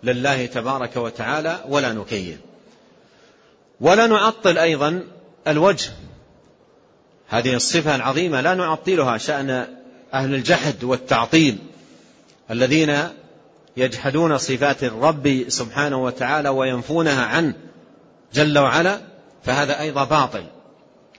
لله 0.04 0.46
تبارك 0.46 0.98
وتعالى 0.98 1.64
ولا 1.68 1.94
نكيف 1.94 2.38
ولا 3.82 4.08
نعطل 4.08 4.58
أيضا 4.58 5.04
الوجه. 5.48 5.92
هذه 7.28 7.56
الصفة 7.56 7.96
العظيمة 7.96 8.42
لا 8.42 8.56
نعطلها 8.56 9.18
شأن 9.18 9.68
أهل 10.14 10.36
الجحد 10.36 10.84
والتعطيل 10.84 11.58
الذين 12.52 12.98
يجحدون 13.78 14.38
صفات 14.38 14.84
الرب 14.84 15.46
سبحانه 15.48 16.04
وتعالى 16.04 16.50
وينفونها 16.50 17.26
عنه 17.26 17.54
جل 18.34 18.60
وعلا 18.60 19.02
فهذا 19.44 19.80
أيضا 19.80 20.04
باطل. 20.04 20.44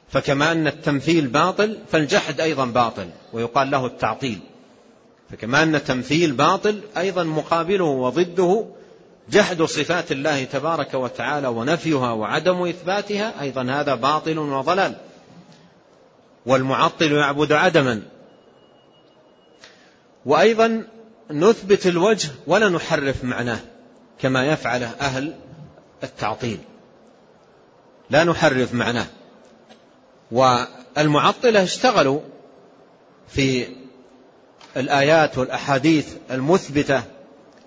فكما 0.08 0.52
أن 0.52 0.66
التمثيل 0.66 1.26
باطل 1.26 1.78
فالجحد 1.92 2.40
أيضا 2.40 2.64
باطل 2.64 3.06
ويقال 3.32 3.70
له 3.70 3.86
التعطيل. 3.86 4.40
فكما 5.30 5.62
أن 5.62 5.74
التمثيل 5.74 6.32
باطل 6.32 6.80
أيضا 6.96 7.24
مقابله 7.24 7.84
وضده 7.84 8.64
جحد 9.30 9.62
صفات 9.62 10.12
الله 10.12 10.44
تبارك 10.44 10.94
وتعالى 10.94 11.48
ونفيها 11.48 12.12
وعدم 12.12 12.66
إثباتها 12.66 13.40
أيضا 13.40 13.62
هذا 13.62 13.94
باطل 13.94 14.38
وضلال. 14.38 14.94
والمعطل 16.46 17.12
يعبد 17.12 17.52
عدما. 17.52 18.02
وأيضا 20.26 20.86
نثبت 21.30 21.86
الوجه 21.86 22.28
ولا 22.46 22.68
نحرف 22.68 23.24
معناه 23.24 23.58
كما 24.20 24.46
يفعله 24.46 24.90
أهل 25.00 25.34
التعطيل. 26.02 26.58
لا 28.10 28.24
نحرف 28.24 28.74
معناه. 28.74 29.06
والمعطلة 30.32 31.62
اشتغلوا 31.62 32.20
في 33.28 33.66
الآيات 34.76 35.38
والأحاديث 35.38 36.08
المثبتة 36.30 37.02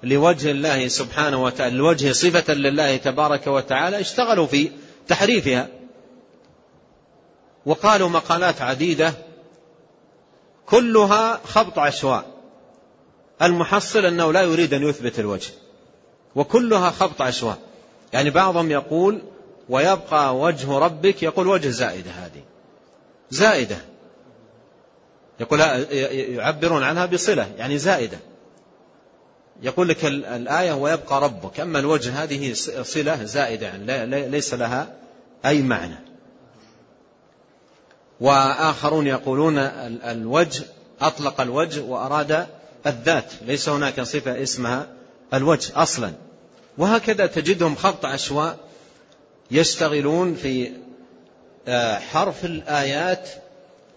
لوجه 0.04 0.52
الله 0.52 0.88
سبحانه 0.88 1.44
وتعالى 1.44 1.78
لوجه 1.78 2.12
صفة 2.12 2.54
لله 2.54 2.98
تبارك 2.98 3.48
وتعالى 3.48 4.00
اشتغلوا 4.00 4.48
في 4.48 4.72
تحريفها. 5.08 5.68
وقالوا 7.66 8.10
مقالات 8.10 8.62
عديدة 8.62 9.14
كلها 10.66 11.42
خبط 11.44 11.80
عشواء. 11.80 12.26
المحصل 13.42 14.06
أنه 14.06 14.34
لا 14.34 14.42
يريد 14.42 14.74
أن 14.74 14.84
يثبت 14.84 15.20
الوجه 15.20 15.52
وكلها 16.36 16.90
خبط 16.90 17.22
عشواء. 17.22 17.58
يعني 18.14 18.30
بعضهم 18.30 18.72
يقول 18.72 19.22
ويبقى 19.70 20.38
وجه 20.38 20.78
ربك 20.78 21.24
يقول 21.24 21.48
وجه 21.48 21.70
زائدة 21.70 22.12
هذه. 22.12 22.44
زائدة. 23.30 23.78
يقول 25.40 25.60
يعبرون 25.60 26.84
عنها 26.84 27.06
بصلة 27.06 27.48
يعني 27.58 27.78
زائدة. 27.78 28.18
يقول 29.62 29.90
لك 29.90 30.06
الآية 30.06 30.72
ويبقى 30.72 31.22
ربك. 31.22 31.60
أما 31.60 31.80
الوجه 31.80 32.24
هذه 32.24 32.54
صلة 32.84 33.24
زائدة 33.24 33.68
يعني 33.68 34.30
ليس 34.30 34.54
لها 34.54 34.94
أي 35.46 35.62
معنى. 35.62 35.96
وآخرون 38.20 39.08
يقولون 39.08 39.58
الوجه 39.58 40.64
أطلق 41.02 41.42
الوجه 41.42 41.82
وأراد 41.82 42.48
الذات. 42.88 43.32
ليس 43.42 43.70
هناك 43.70 44.02
صفة 44.02 44.44
اسمها 44.44 44.88
الوجه 45.34 45.72
أصلا. 45.76 46.12
وهكذا 46.78 47.26
تجدهم 47.26 47.76
خبط 47.76 48.06
عشواء 48.06 48.58
يشتغلون 49.52 50.36
في 50.36 50.72
آه، 51.68 52.00
حرف 52.00 52.46
الآيات 52.46 53.30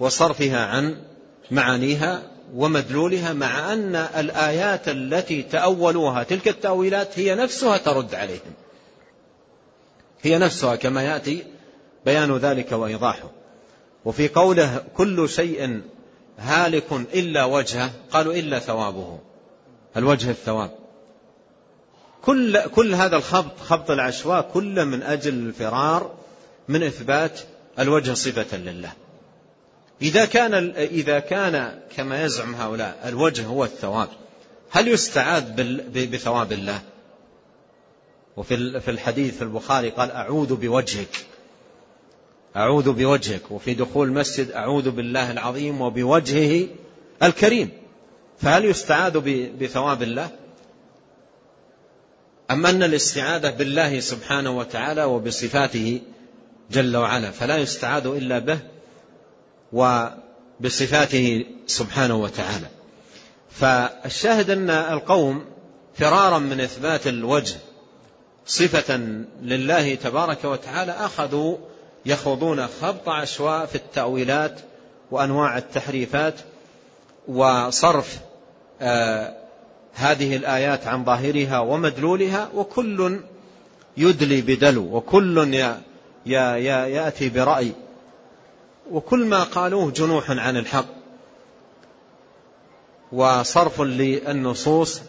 وصرفها 0.01 0.67
عن 0.67 0.97
معانيها 1.51 2.23
ومدلولها 2.55 3.33
مع 3.33 3.73
أن 3.73 3.97
الآيات 3.97 4.89
التي 4.89 5.43
تأولوها 5.43 6.23
تلك 6.23 6.49
التأويلات 6.49 7.19
هي 7.19 7.35
نفسها 7.35 7.77
ترد 7.77 8.15
عليهم. 8.15 8.53
هي 10.23 10.39
نفسها 10.39 10.77
كما 10.77 11.03
يأتي 11.03 11.45
بيان 12.05 12.37
ذلك 12.37 12.73
وإيضاحه. 12.73 13.31
وفي 14.05 14.29
قوله 14.29 14.85
كل 14.97 15.29
شيء 15.29 15.83
هالك 16.39 16.93
إلا 16.93 17.45
وجهه 17.45 17.91
قالوا 18.11 18.35
إلا 18.35 18.59
ثوابه. 18.59 19.19
الوجه 19.97 20.31
الثواب. 20.31 20.71
كل, 22.23 22.61
كل 22.61 22.95
هذا 22.95 23.17
الخبط 23.17 23.61
خبط 23.61 23.91
العشواء 23.91 24.51
كل 24.55 24.85
من 24.85 25.03
أجل 25.03 25.35
الفرار 25.35 26.15
من 26.69 26.83
إثبات 26.83 27.41
الوجه 27.79 28.15
صفة 28.15 28.57
لله. 28.57 28.93
إذا 30.03 30.25
كان 30.25 30.55
إذا 30.77 31.19
كان 31.19 31.79
كما 31.97 32.25
يزعم 32.25 32.55
هؤلاء 32.55 33.09
الوجه 33.09 33.45
هو 33.45 33.65
الثواب. 33.65 34.09
هل 34.71 34.89
يستعاذ 34.89 35.45
بثواب 36.07 36.53
الله؟ 36.53 36.81
وفي 38.37 38.81
في 38.81 38.91
الحديث 38.91 39.37
في 39.37 39.43
البخاري 39.43 39.91
قال 39.91 40.11
أعوذ 40.11 40.57
بوجهك. 40.57 41.27
أعوذ 42.57 42.93
بوجهك. 42.93 43.51
وفي 43.51 43.75
دخول 43.75 44.09
المسجد 44.09 44.51
أعوذ 44.51 44.91
بالله 44.91 45.31
العظيم 45.31 45.81
وبوجهه 45.81 46.69
الكريم. 47.23 47.71
فهل 48.39 48.65
يستعاذ 48.65 49.19
بثواب 49.61 50.03
الله؟ 50.03 50.31
أم 52.51 52.67
أن 52.67 52.83
الاستعاذة 52.83 53.51
بالله 53.51 54.01
سبحانه 54.01 54.51
وتعالى 54.51 55.05
وبصفاته 55.05 56.01
جل 56.71 56.97
وعلا 56.97 57.31
فلا 57.31 57.57
يستعاذ 57.57 58.07
إلا 58.07 58.39
به؟ 58.39 58.59
وبصفاته 59.73 61.45
سبحانه 61.67 62.17
وتعالى. 62.17 62.67
فالشاهد 63.51 64.51
أن 64.51 64.71
القوم 64.71 65.45
فرارا 65.95 66.39
من 66.39 66.61
إثبات 66.61 67.07
الوجه 67.07 67.57
صفة 68.47 68.97
لله 69.43 69.95
تبارك 69.95 70.45
وتعالى 70.45 70.93
أخذوا 70.93 71.57
يخوضون 72.07 72.67
خبط 72.67 73.09
عشواء 73.09 73.67
في 73.67 73.75
التأويلات 73.75 74.61
وأنواع 75.11 75.59
التحريفات 75.59 76.35
وصرف 77.29 78.19
آه 78.81 79.37
هذه 79.95 80.37
الآيات 80.37 80.87
عن 80.87 81.05
ظاهرها 81.05 81.59
ومدلولها 81.59 82.49
وكل 82.55 83.21
يدلي 83.97 84.41
بدلو 84.41 84.97
وكل 84.97 85.55
يأتي 86.27 87.29
برأي. 87.29 87.73
وكل 88.91 89.25
ما 89.25 89.43
قالوه 89.43 89.91
جنوح 89.91 90.31
عن 90.31 90.57
الحق 90.57 90.87
وصرف 93.13 93.81
للنصوص 93.81 95.01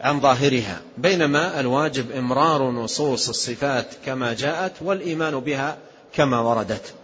عن 0.00 0.20
ظاهرها. 0.20 0.80
بينما 0.98 1.60
الواجب 1.60 2.10
إمرار 2.12 2.70
نصوص 2.70 3.28
الصفات 3.28 3.86
كما 4.06 4.34
جاءت 4.34 4.72
والإيمان 4.82 5.40
بها 5.40 5.78
كما 6.12 6.40
وردت 6.40 6.94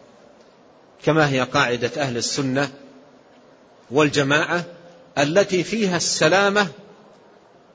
كما 1.04 1.28
هي 1.28 1.40
قاعدة 1.40 2.02
أهل 2.02 2.16
السنة 2.16 2.70
والجماعة 3.90 4.64
التي 5.18 5.64
فيها 5.64 5.96
السلامة 5.96 6.68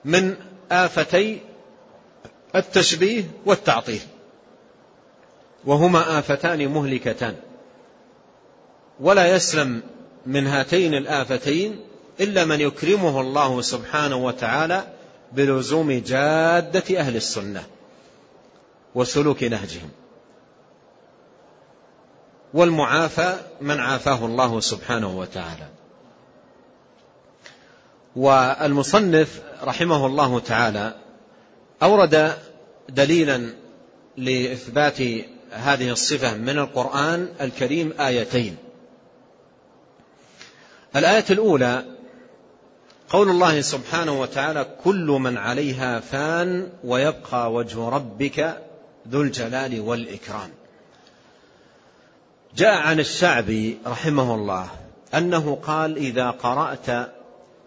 من 0.05 0.35
آفتي 0.71 1.41
التشبيه 2.55 3.23
والتعطيل 3.45 4.01
وهما 5.65 6.19
آفتان 6.19 6.67
مهلكتان. 6.67 7.35
ولا 8.99 9.35
يسلم 9.35 9.81
من 10.25 10.47
هاتين 10.47 10.93
الآفتين 10.93 11.79
إلا 12.19 12.45
من 12.45 12.61
يكرمه 12.61 13.21
الله 13.21 13.61
سبحانه 13.61 14.15
وتعالى 14.15 14.83
بلزوم 15.31 15.91
جادة 15.91 16.99
أهل 16.99 17.15
السنة 17.15 17.63
وسلوك 18.95 19.43
نهجهم. 19.43 19.89
والمعافى 22.53 23.37
من 23.61 23.79
عافاه 23.79 24.25
الله 24.25 24.59
سبحانه 24.59 25.19
وتعالى. 25.19 25.67
والمصنف 28.15 29.41
رحمه 29.63 30.05
الله 30.05 30.39
تعالى 30.39 30.93
أورد 31.83 32.33
دليلا 32.89 33.53
لإثبات 34.17 34.97
هذه 35.51 35.89
الصفة 35.89 36.37
من 36.37 36.59
القرآن 36.59 37.29
الكريم 37.41 37.93
آيتين. 37.99 38.64
الآية 40.95 41.25
الأولى 41.29 41.83
قول 43.09 43.29
الله 43.29 43.61
سبحانه 43.61 44.21
وتعالى 44.21 44.65
كل 44.83 45.07
من 45.07 45.37
عليها 45.37 45.99
فان 45.99 46.69
ويبقى 46.83 47.53
وجه 47.53 47.89
ربك 47.89 48.57
ذو 49.09 49.21
الجلال 49.21 49.79
والإكرام. 49.79 50.49
جاء 52.55 52.77
عن 52.77 52.99
الشعبي 52.99 53.77
رحمه 53.85 54.35
الله 54.35 54.67
أنه 55.13 55.55
قال 55.55 55.97
إذا 55.97 56.29
قرأت 56.29 57.11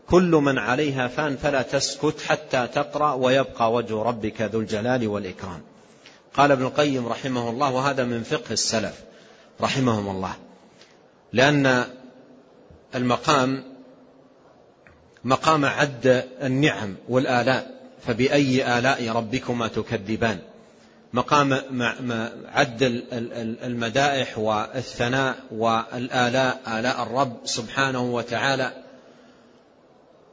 كل 0.06 0.30
من 0.30 0.58
عليها 0.58 1.08
فان 1.08 1.36
فلا 1.36 1.62
تسكت 1.62 2.20
حتى 2.20 2.66
تقرأ 2.74 3.12
ويبقى 3.12 3.72
وجه 3.72 4.02
ربك 4.02 4.42
ذو 4.42 4.60
الجلال 4.60 5.08
والإكرام. 5.08 5.60
قال 6.34 6.52
ابن 6.52 6.64
القيم 6.64 7.06
رحمه 7.06 7.50
الله 7.50 7.70
وهذا 7.70 8.04
من 8.04 8.22
فقه 8.22 8.52
السلف 8.52 9.02
رحمهم 9.60 10.10
الله 10.10 10.34
لأن 11.32 11.84
المقام 12.94 13.64
مقام 15.24 15.64
عد 15.64 16.24
النعم 16.42 16.94
والآلاء 17.08 17.78
فبأي 18.06 18.78
آلاء 18.78 19.08
ربكما 19.08 19.68
تكذبان؟ 19.68 20.38
مقام 21.12 21.52
عد 22.54 22.82
المدائح 23.62 24.38
والثناء 24.38 25.36
والآلاء 25.50 26.60
آلاء 26.66 27.02
الرب 27.02 27.36
سبحانه 27.44 28.00
وتعالى. 28.00 28.72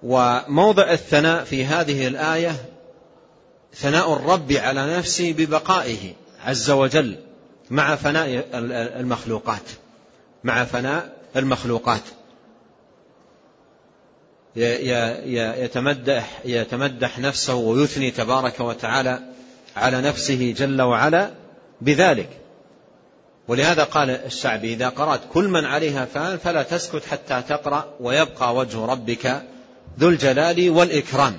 وموضع 0.04 0.92
الثناء 0.92 1.44
في 1.44 1.66
هذه 1.66 2.08
الآية 2.08 2.56
ثناء 3.74 4.14
الرب 4.14 4.52
على 4.52 4.98
نفسه 4.98 5.34
ببقائه 5.38 6.14
عز 6.46 6.70
وجل 6.70 7.20
مع 7.70 7.96
فناء 7.96 8.48
المخلوقات 9.00 9.70
مع 10.44 10.66
فناء 10.66 11.16
المخلوقات. 11.36 12.02
يتمدح 14.56 16.40
يتمدح 16.46 17.20
نفسه 17.20 17.56
ويثني 17.56 18.12
تبارك 18.12 18.60
وتعالى 18.60 19.20
على 19.76 20.02
نفسه 20.02 20.54
جل 20.58 20.82
وعلا 20.82 21.30
بذلك. 21.82 22.30
ولهذا 23.48 23.84
قال 23.84 24.10
الشعبي 24.10 24.74
إذا 24.74 24.90
قرأت 24.90 25.20
كل 25.34 25.48
من 25.48 25.66
عليها 25.66 26.06
فان 26.06 26.38
فلا 26.38 26.64
تسكت 26.64 27.06
حتى 27.06 27.44
تقرأ 27.50 27.86
ويبقى 28.00 28.56
وجه 28.56 28.86
ربك 28.86 29.42
ذو 30.00 30.10
الجلال 30.10 30.70
والإكرام. 30.70 31.38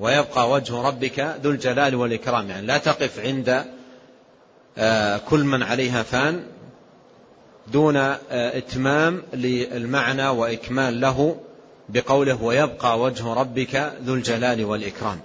ويبقى 0.00 0.50
وجه 0.50 0.82
ربك 0.82 1.36
ذو 1.42 1.50
الجلال 1.50 1.94
والإكرام. 1.94 2.50
يعني 2.50 2.66
لا 2.66 2.78
تقف 2.78 3.20
عند 3.20 3.64
آه، 4.78 5.16
كل 5.16 5.44
من 5.44 5.62
عليها 5.62 6.02
فان 6.02 6.44
دون 7.72 7.96
آه، 7.96 8.18
إتمام 8.30 9.22
للمعنى 9.34 10.28
وإكمال 10.28 11.00
له 11.00 11.36
بقوله 11.88 12.42
ويبقى 12.42 13.00
وجه 13.00 13.34
ربك 13.34 13.92
ذو 14.04 14.14
الجلال 14.14 14.64
والإكرام. 14.64 15.20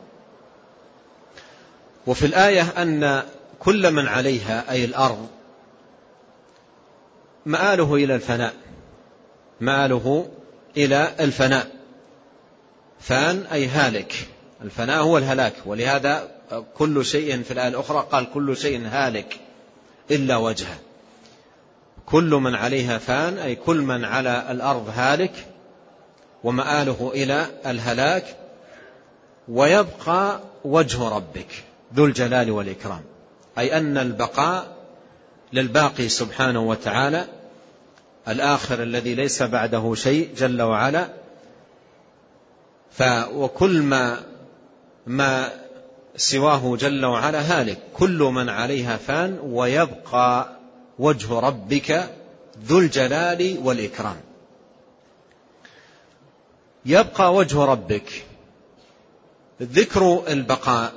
وفي 2.07 2.25
الآية 2.25 2.61
أن 2.61 3.23
كل 3.59 3.91
من 3.91 4.07
عليها 4.07 4.71
أي 4.71 4.85
الأرض 4.85 5.27
مآله 7.45 7.95
إلى 7.95 8.15
الفناء. 8.15 8.53
مآله 9.61 10.29
إلى 10.77 11.15
الفناء. 11.19 11.67
فان 12.99 13.45
أي 13.51 13.67
هالك. 13.67 14.27
الفناء 14.61 15.03
هو 15.03 15.17
الهلاك. 15.17 15.53
ولهذا 15.65 16.31
كل 16.77 17.05
شيء 17.05 17.43
في 17.43 17.51
الآية 17.51 17.67
الأخرى 17.67 18.07
قال 18.11 18.33
كل 18.33 18.57
شيء 18.57 18.87
هالك 18.87 19.39
إلا 20.11 20.37
وجهه. 20.37 20.77
كل 22.05 22.29
من 22.29 22.55
عليها 22.55 22.97
فان 22.97 23.37
أي 23.37 23.55
كل 23.55 23.81
من 23.81 24.05
على 24.05 24.47
الأرض 24.51 24.89
هالك 24.95 25.45
ومآله 26.43 27.11
إلى 27.13 27.45
الهلاك 27.65 28.37
ويبقى 29.47 30.39
وجه 30.65 31.09
ربك 31.09 31.63
ذو 31.95 32.05
الجلال 32.05 32.51
والإكرام. 32.51 33.01
أي 33.57 33.77
أن 33.77 33.97
البقاء 33.97 34.75
للباقي 35.53 36.09
سبحانه 36.09 36.59
وتعالى 36.59 37.25
الآخر 38.27 38.83
الذي 38.83 39.15
ليس 39.15 39.43
بعده 39.43 39.95
شيء 39.95 40.29
جل 40.37 40.61
وعلا. 40.61 41.07
وكل 43.31 43.81
ما 43.81 44.17
ما 45.07 45.49
سواه 46.15 46.75
جل 46.75 47.05
وعلا 47.05 47.41
هالك. 47.41 47.77
كل 47.93 48.19
من 48.19 48.49
عليها 48.49 48.97
فان 48.97 49.39
ويبقى 49.43 50.49
وجه 50.99 51.39
ربك 51.39 52.09
ذو 52.65 52.79
الجلال 52.79 53.57
والإكرام. 53.63 54.26
يبقى 56.87 57.33
وجه 57.33 57.65
ربك. 57.65 58.23
ذكر 59.61 60.23
البقاء 60.27 60.93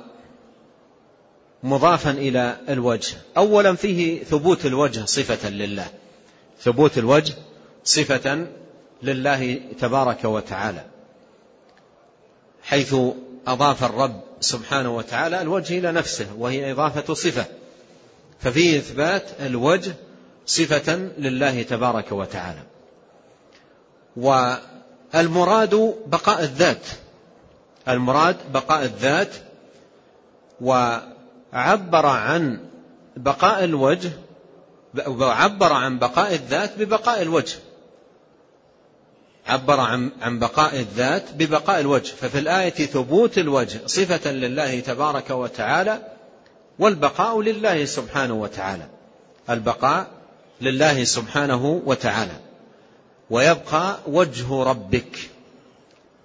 مضافا 1.63 2.11
إلى 2.11 2.57
الوجه. 2.69 3.17
أولا 3.37 3.75
فيه 3.75 4.23
ثبوت 4.23 4.65
الوجه 4.65 5.05
صفة 5.05 5.49
لله. 5.49 5.87
ثبوت 6.59 6.97
الوجه 6.97 7.33
صفة 7.83 8.47
لله 9.03 9.61
تبارك 9.79 10.25
وتعالى. 10.25 10.85
حيث 12.63 12.95
أضاف 13.47 13.83
الرب 13.83 14.21
سبحانه 14.39 14.95
وتعالى 14.95 15.41
الوجه 15.41 15.79
إلى 15.79 15.91
نفسه 15.91 16.27
وهي 16.37 16.71
إضافة 16.71 17.13
صفة. 17.13 17.45
ففيه 18.39 18.77
إثبات 18.77 19.23
الوجه 19.39 19.95
صفة 20.45 20.95
لله 21.17 21.63
تبارك 21.63 22.11
وتعالى. 22.11 22.63
والمراد 25.13 25.95
بقاء 26.07 26.43
الذات. 26.43 26.85
المراد 27.87 28.35
بقاء 28.53 28.83
الذات 28.83 29.35
وعبر 30.61 32.05
عن 32.05 32.59
بقاء 33.17 33.63
الوجه 33.63 34.11
وعبر 35.07 35.73
عن 35.73 35.99
بقاء 35.99 36.33
الذات 36.33 36.77
ببقاء 36.77 37.21
الوجه. 37.21 37.55
عبر 39.47 39.79
عن 39.79 40.11
عن 40.21 40.39
بقاء 40.39 40.79
الذات 40.79 41.33
ببقاء 41.33 41.79
الوجه. 41.79 42.11
ففي 42.21 42.39
الآية 42.39 42.69
ثبوت 42.69 43.37
الوجه 43.37 43.79
صفة 43.85 44.31
لله 44.31 44.79
تبارك 44.79 45.29
وتعالى 45.29 45.99
والبقاء 46.79 47.41
لله 47.41 47.85
سبحانه 47.85 48.33
وتعالى. 48.33 48.87
البقاء 49.49 50.07
لله 50.61 51.03
سبحانه 51.03 51.81
وتعالى. 51.85 52.50
ويبقى 53.31 53.97
وجه 54.07 54.63
ربك. 54.63 55.29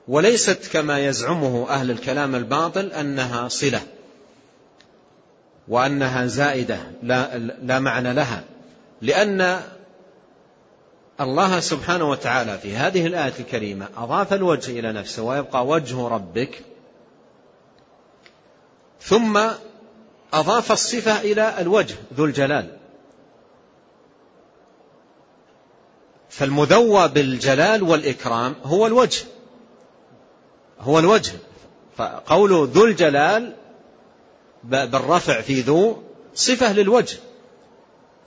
وليست 0.08 0.66
كما 0.72 1.06
يزعمه 1.06 1.66
أهل 1.70 1.90
الكلام 1.90 2.34
الباطل 2.34 2.92
أنها 2.92 3.48
صلة 3.48 3.80
وأنها 5.68 6.26
زائدة 6.26 6.78
لا, 7.02 7.38
لا 7.38 7.78
معنى 7.78 8.12
لها. 8.12 8.44
لأن 9.02 9.60
الله 11.20 11.60
سبحانه 11.60 12.10
وتعالى 12.10 12.58
في 12.58 12.76
هذه 12.76 13.06
الآية 13.06 13.32
الكريمة 13.40 13.88
أضاف 13.96 14.32
الوجه 14.32 14.78
إلى 14.78 14.92
نفسه 14.92 15.22
ويبقى 15.22 15.66
وجه 15.66 16.08
ربك. 16.08 16.62
ثم 19.00 19.40
أضاف 20.32 20.72
الصفة 20.72 21.20
إلى 21.20 21.60
الوجه 21.60 21.94
ذو 22.16 22.24
الجلال. 22.24 22.75
فالمذوى 26.38 27.08
بالجلال 27.08 27.82
والإكرام 27.82 28.54
هو 28.64 28.86
الوجه. 28.86 29.24
هو 30.80 30.98
الوجه. 30.98 31.32
فقول 31.96 32.68
ذو 32.68 32.84
الجلال 32.84 33.52
بالرفع 34.64 35.40
في 35.40 35.60
ذو 35.60 36.02
صفة 36.34 36.72
للوجه. 36.72 37.18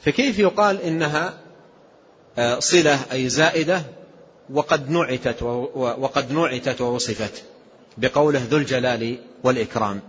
فكيف 0.01 0.39
يقال 0.39 0.81
إنها 0.81 1.33
آه، 2.37 2.59
صلة 2.59 2.99
أي 3.11 3.29
زائدة؟ 3.29 3.83
وقد 4.49 4.89
نعتت 4.89 5.43
وقد 5.75 6.31
نعتت 6.31 6.81
ووصفت 6.81 7.43
بقوله 7.97 8.41
ذو 8.49 8.57
الجلال 8.57 9.17
والإكرام. 9.43 10.01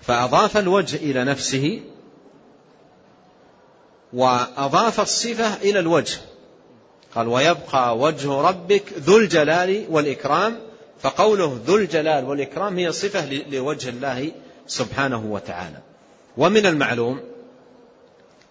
فأضاف 0.00 0.56
الوجه 0.56 0.96
إلى 0.96 1.24
نفسه 1.24 1.80
وأضاف 4.12 5.00
الصفة 5.00 5.54
إلى 5.54 5.78
الوجه. 5.78 6.18
قال 7.14 7.28
ويبقى 7.28 7.98
وجه 7.98 8.32
ربك 8.32 8.82
ذو 8.98 9.16
الجلال 9.16 9.86
والإكرام. 9.90 10.58
فقوله 11.00 11.60
ذو 11.66 11.76
الجلال 11.76 12.24
والإكرام 12.24 12.78
هي 12.78 12.92
صفة 12.92 13.24
لوجه 13.50 13.88
الله 13.88 14.32
سبحانه 14.66 15.26
وتعالى. 15.26 15.78
ومن 16.36 16.66
المعلوم 16.66 17.20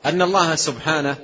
أن 0.06 0.22
الله 0.22 0.56
سبحانه 0.56 1.18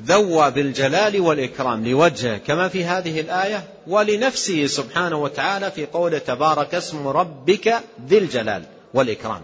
ذوى 0.00 0.50
بالجلال 0.50 1.20
والإكرام 1.20 1.86
لوجهه 1.86 2.36
كما 2.36 2.68
في 2.68 2.84
هذه 2.84 3.20
الآية 3.20 3.64
ولنفسه 3.86 4.66
سبحانه 4.66 5.16
وتعالى 5.16 5.70
في 5.70 5.86
قوله 5.86 6.18
تبارك 6.18 6.74
اسم 6.74 7.08
ربك 7.08 7.74
ذي 8.08 8.18
الجلال 8.18 8.64
والإكرام. 8.94 9.42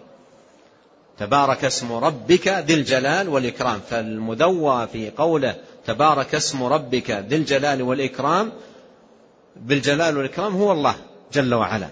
تبارك 1.18 1.64
اسم 1.64 1.92
ربك 1.92 2.48
ذي 2.48 2.74
الجلال 2.74 3.28
والإكرام. 3.28 3.80
فالمذوى 3.90 4.88
في 4.92 5.10
قوله 5.10 5.56
تبارك 5.86 6.34
اسم 6.34 6.62
ربك 6.62 7.10
ذي 7.10 7.36
الجلال 7.36 7.82
والإكرام 7.82 8.52
بالجلال 9.56 10.16
والإكرام 10.16 10.56
هو 10.56 10.72
الله 10.72 10.94
جل 11.32 11.54
وعلا. 11.54 11.88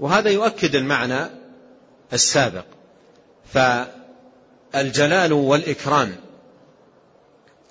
وهذا 0.00 0.30
يؤكد 0.30 0.74
المعنى 0.74 1.26
السابق. 2.12 2.64
فالجلال 3.52 5.32
والإكرام 5.32 6.16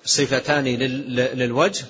صفتان 0.04 0.64
للوجه 0.64 1.84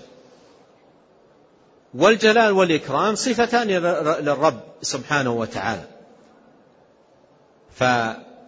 والجلال 1.94 2.52
والإكرام 2.52 3.14
صفتان 3.14 3.66
للرب 3.68 4.60
سبحانه 4.82 5.30
وتعالى. 5.30 5.84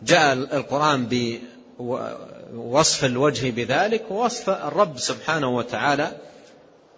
فجاء 0.03 0.33
القرآن 0.33 1.07
بوصف 1.81 3.05
الوجه 3.05 3.51
بذلك 3.51 4.11
ووصف 4.11 4.51
الرب 4.51 4.99
سبحانه 4.99 5.57
وتعالى 5.57 6.13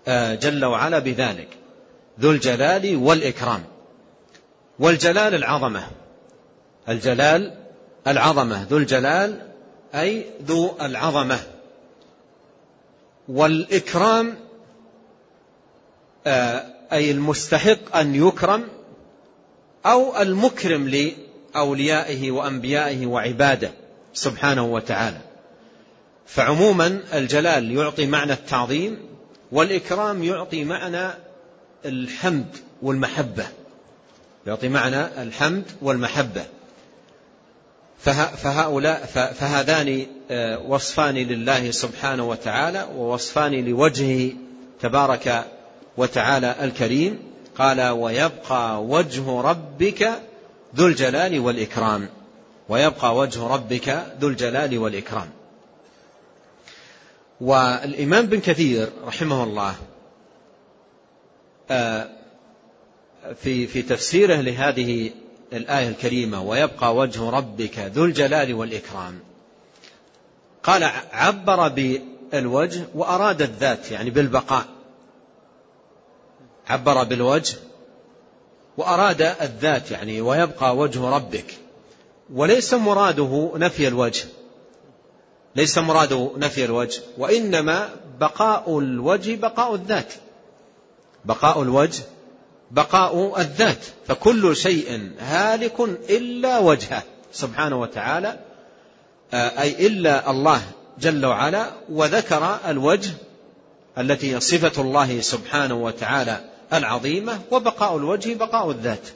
آه، 0.09 0.35
جل 0.35 0.65
وعلا 0.65 0.99
بذلك. 0.99 1.49
ذو 2.21 2.31
الجلال 2.31 2.97
والإكرام. 2.97 3.65
والجلال 4.79 5.35
العظمة. 5.35 5.87
الجلال 6.89 7.55
العظمة. 8.07 8.63
ذو 8.63 8.77
الجلال 8.77 9.41
أي 9.95 10.25
ذو 10.47 10.77
العظمة. 10.81 11.39
والإكرام 13.29 14.35
آه، 16.27 16.65
أي 16.93 17.11
المستحق 17.11 17.97
أن 17.97 18.15
يكرم 18.15 18.69
أو 19.87 20.23
المكرم 20.23 20.89
لأوليائه 21.55 22.31
وأنبيائه 22.31 23.07
وعباده 23.07 23.71
سبحانه 24.15 24.65
وتعالى. 24.65 25.21
فعموما 26.27 27.01
الجلال 27.15 27.73
يعطي 27.73 28.07
معنى 28.07 28.33
التعظيم 28.33 28.99
والإكرام 29.53 30.23
يعطي 30.25 30.65
معنى 30.65 31.11
الحمد 31.85 32.57
والمحبة. 32.83 33.47
يعطي 34.47 34.69
معنى 34.69 35.23
الحمد 35.23 35.65
والمحبة. 35.83 36.45
فهؤلاء 38.37 39.07
فهذان 39.35 40.07
آه، 40.31 40.59
وصفان 40.59 41.15
لله 41.15 41.71
سبحانه 41.71 42.29
وتعالى 42.29 42.89
ووصفان 42.97 43.53
لوجهه 43.53 44.33
تبارك 44.81 45.45
وتعالى 45.97 46.55
الكريم. 46.63 47.19
قال 47.59 47.89
ويبقى 47.89 48.85
وجه 48.85 49.41
ربك 49.41 50.13
ذو 50.77 50.87
الجلال 50.87 51.41
والإكرام 51.41 52.09
ويبقى 52.69 53.17
وجه 53.17 53.47
ربك 53.47 54.07
ذو 54.21 54.29
الجلال 54.29 54.79
والإكرام. 54.79 55.31
والإمام 57.41 58.27
بن 58.27 58.41
كثير 58.41 58.89
رحمه 59.05 59.45
الله 59.45 59.75
آه، 61.71 62.09
في 63.43 63.67
في 63.67 63.83
تفسيره 63.83 64.37
لهذه 64.37 65.11
الآية 65.53 65.89
الكريمة 65.89 66.43
ويبقى 66.43 66.95
وجه 66.95 67.31
ربك 67.31 67.79
ذو 67.79 68.05
الجلال 68.05 68.55
والإكرام. 68.55 69.21
قال 70.63 70.85
عبر 71.13 71.69
بالوجه 71.69 72.85
وأراد 72.95 73.43
الذات 73.43 73.91
يعني 73.91 74.11
بالبقاء. 74.11 74.67
عبر 76.69 77.05
بالوجه 77.05 77.57
وأراد 78.77 79.23
الذات 79.23 79.91
يعني 79.91 80.21
ويبقى 80.21 80.77
وجه 80.77 81.09
ربك. 81.09 81.55
وليس 82.33 82.75
مراده 82.75 83.53
نفي 83.55 83.89
الوجه. 83.89 84.25
ليس 85.57 85.79
مراده 85.79 86.31
نفي 86.37 86.65
الوجه 86.65 87.03
وإنما 87.19 87.89
بقاء 88.21 88.79
الوجه 88.79 89.37
بقاء 89.37 89.75
الذات. 89.75 90.13
بقاء 91.25 91.63
الوجه 91.63 92.03
بقاء 92.71 93.41
الذات. 93.41 93.85
فكل 94.07 94.57
شيء 94.57 95.11
هالك 95.19 95.81
إلا 96.11 96.59
وجهه 96.59 97.03
سبحانه 97.33 97.81
وتعالى 97.81 98.39
آه، 99.35 99.63
أي 99.63 99.87
إلا 99.87 100.31
الله 100.31 100.63
جل 100.99 101.27
وعلا 101.27 101.71
وذكر 101.91 102.59
الوجه 102.69 103.11
التي 103.99 104.41
صفة 104.41 104.83
الله 104.83 105.21
سبحانه 105.21 105.75
وتعالى. 105.75 106.52
العظيمة 106.73 107.41
وبقاء 107.51 107.97
الوجه 107.97 108.35
بقاء 108.35 108.71
الذات. 108.71 109.09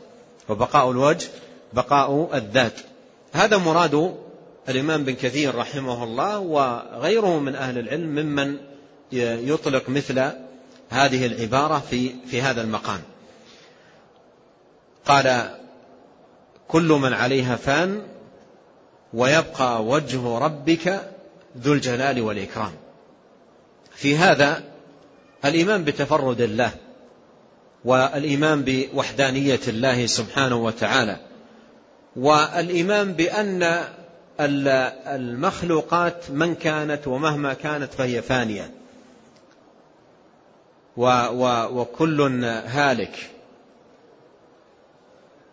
وبقاء 0.48 0.90
الوجه 0.90 1.28
بقاء 1.72 2.36
الذات. 2.36 2.80
هذا 3.32 3.56
مراد 3.56 4.16
الإمام 4.68 5.04
بن 5.04 5.14
كثير 5.14 5.54
رحمه 5.54 6.04
الله 6.04 6.38
وغيره 6.38 7.38
من 7.38 7.54
أهل 7.54 7.78
العلم 7.78 8.08
ممن 8.08 8.56
يطلق 9.12 9.88
مثل 9.88 10.30
هذه 10.90 11.26
العبارة 11.26 11.78
في 11.90 12.14
في 12.26 12.42
هذا 12.42 12.62
المقام. 12.62 13.00
قال 15.06 15.56
كل 16.68 16.88
من 16.88 17.12
عليها 17.12 17.56
فان 17.56 18.02
ويبقى 19.14 19.84
وجه 19.84 20.38
ربك 20.38 21.00
ذو 21.58 21.72
الجلال 21.72 22.20
والإكرام. 22.20 22.72
في 23.94 24.16
هذا 24.16 24.62
الإيمان 25.44 25.84
بتفرد 25.84 26.40
الله. 26.40 26.70
والإيمان 27.84 28.62
بوحدانية 28.66 29.60
الله 29.68 30.06
سبحانه 30.06 30.56
وتعالى. 30.56 31.16
والإيمان 32.16 33.12
بأن 33.12 33.84
المخلوقات 35.06 36.30
من 36.30 36.54
كانت 36.54 37.06
ومهما 37.06 37.54
كانت 37.54 37.92
فهي 37.92 38.22
فانية. 38.22 38.70
وكل 40.96 42.44
هالك. 42.44 43.30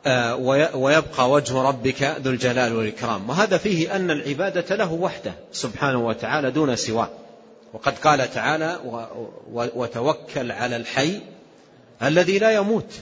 آه، 0.06 0.36
ويبقى 0.76 1.30
وجه 1.30 1.62
ربك 1.62 2.04
ذو 2.04 2.32
الجلال 2.32 2.76
والإكرام. 2.76 3.30
وهذا 3.30 3.58
فيه 3.58 3.96
أن 3.96 4.12
العبادة 4.12 4.76
له 4.76 4.94
وحده 4.94 5.34
سبحانه 5.52 6.08
وتعالى 6.08 6.52
دون 6.52 6.76
سواه. 6.76 7.10
وقد 7.74 7.98
قال 7.98 8.32
تعالى 8.34 8.80
وتوكل 9.54 10.52
على 10.52 10.76
الحي 10.76 11.22
الذي 12.02 12.40
لا 12.40 12.52
يموت. 12.52 12.94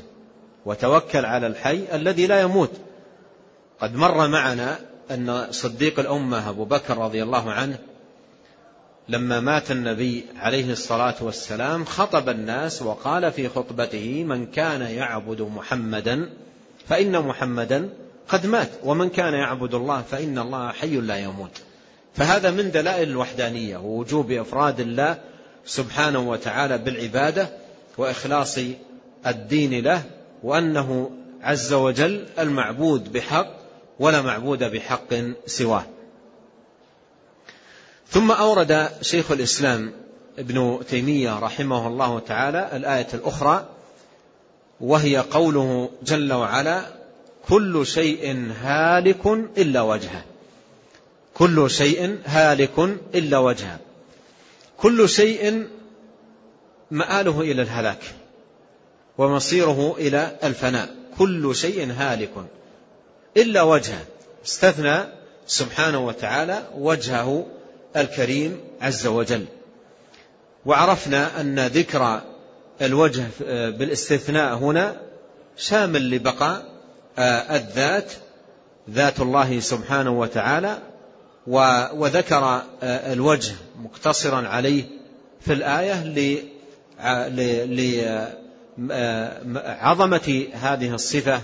وتوكل 0.65 1.25
على 1.25 1.47
الحي 1.47 1.83
الذي 1.93 2.27
لا 2.27 2.41
يموت. 2.41 2.71
قد 3.81 3.95
مر 3.95 4.27
معنا 4.27 4.79
أن 5.11 5.47
صديق 5.51 5.99
الأمة 5.99 6.49
أبو 6.49 6.65
بكر 6.65 6.97
رضي 6.97 7.23
الله 7.23 7.51
عنه 7.51 7.77
لما 9.09 9.39
مات 9.39 9.71
النبي 9.71 10.25
عليه 10.37 10.71
الصلاة 10.71 11.15
والسلام 11.21 11.85
خطب 11.85 12.29
الناس 12.29 12.81
وقال 12.81 13.31
في 13.31 13.49
خطبته 13.49 14.23
من 14.23 14.45
كان 14.45 14.81
يعبد 14.81 15.41
محمدا 15.41 16.29
فإن 16.87 17.19
محمدا 17.19 17.89
قد 18.27 18.45
مات 18.45 18.69
ومن 18.83 19.09
كان 19.09 19.33
يعبد 19.33 19.73
الله 19.73 20.01
فإن 20.01 20.39
الله 20.39 20.71
حي 20.71 20.95
لا 20.95 21.17
يموت. 21.17 21.61
فهذا 22.15 22.51
من 22.51 22.71
دلائل 22.71 23.09
الوحدانية 23.09 23.77
ووجوب 23.77 24.31
إفراد 24.31 24.79
الله 24.79 25.17
سبحانه 25.65 26.19
وتعالى 26.19 26.77
بالعبادة. 26.77 27.49
وإخلاص 27.97 28.59
الدين 29.27 29.83
له 29.83 30.03
وأنه 30.43 31.11
عز 31.41 31.73
وجل 31.73 32.25
المعبود 32.39 33.11
بحق 33.11 33.47
ولا 33.99 34.21
معبود 34.21 34.63
بحق 34.63 35.13
سواه. 35.45 35.85
ثم 38.09 38.31
أورد 38.31 38.89
شيخ 39.01 39.31
الإسلام 39.31 39.93
ابن 40.39 40.79
تيمية 40.89 41.39
رحمه 41.39 41.87
الله 41.87 42.19
تعالى 42.19 42.69
الآية 42.73 43.07
الأخرى 43.13 43.65
وهي 44.81 45.17
قوله 45.17 45.89
جل 46.03 46.33
وعلا 46.33 46.81
كل 47.49 47.87
شيء 47.87 48.51
هالك 48.61 49.27
إلا 49.57 49.81
وجهه. 49.81 50.23
كل 51.33 51.69
شيء 51.69 52.19
هالك 52.25 52.79
إلا 53.15 53.37
وجهه. 53.37 53.79
كل 54.77 55.09
شيء 55.09 55.67
مآله 56.91 57.41
إلى 57.41 57.61
الهلاك 57.61 58.03
ومصيره 59.17 59.95
إلى 59.97 60.37
الفناء. 60.43 60.89
كل 61.17 61.55
شيء 61.55 61.91
هالك. 61.91 62.31
إلا 63.37 63.61
وجهه. 63.61 64.05
استثنى 64.45 64.97
سبحانه 65.47 65.99
وتعالى 65.99 66.63
وجهه 66.75 67.45
الكريم 67.95 68.59
عز 68.81 69.07
وجل. 69.07 69.45
وعرفنا 70.65 71.41
أن 71.41 71.59
ذكر 71.59 72.21
الوجه 72.81 73.23
بالاستثناء 73.69 74.55
هنا 74.55 75.01
شامل 75.57 76.09
لبقاء 76.09 76.65
الذات 77.51 78.11
ذات 78.89 79.19
الله 79.19 79.59
سبحانه 79.59 80.19
وتعالى 80.19 80.77
وذكر 81.93 82.61
الوجه 82.83 83.53
مقتصرا 83.83 84.47
عليه 84.47 84.83
في 85.41 85.53
الآية 85.53 86.03
لعظمة 89.47 90.47
هذه 90.53 90.93
الصفة 90.93 91.41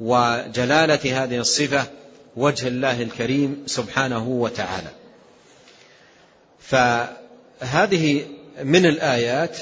وجلالة 0.00 1.24
هذه 1.24 1.38
الصفة 1.38 1.84
وجه 2.36 2.68
الله 2.68 3.02
الكريم 3.02 3.62
سبحانه 3.66 4.28
وتعالى. 4.28 4.90
فهذه 6.58 8.24
من 8.62 8.86
الآيات 8.86 9.58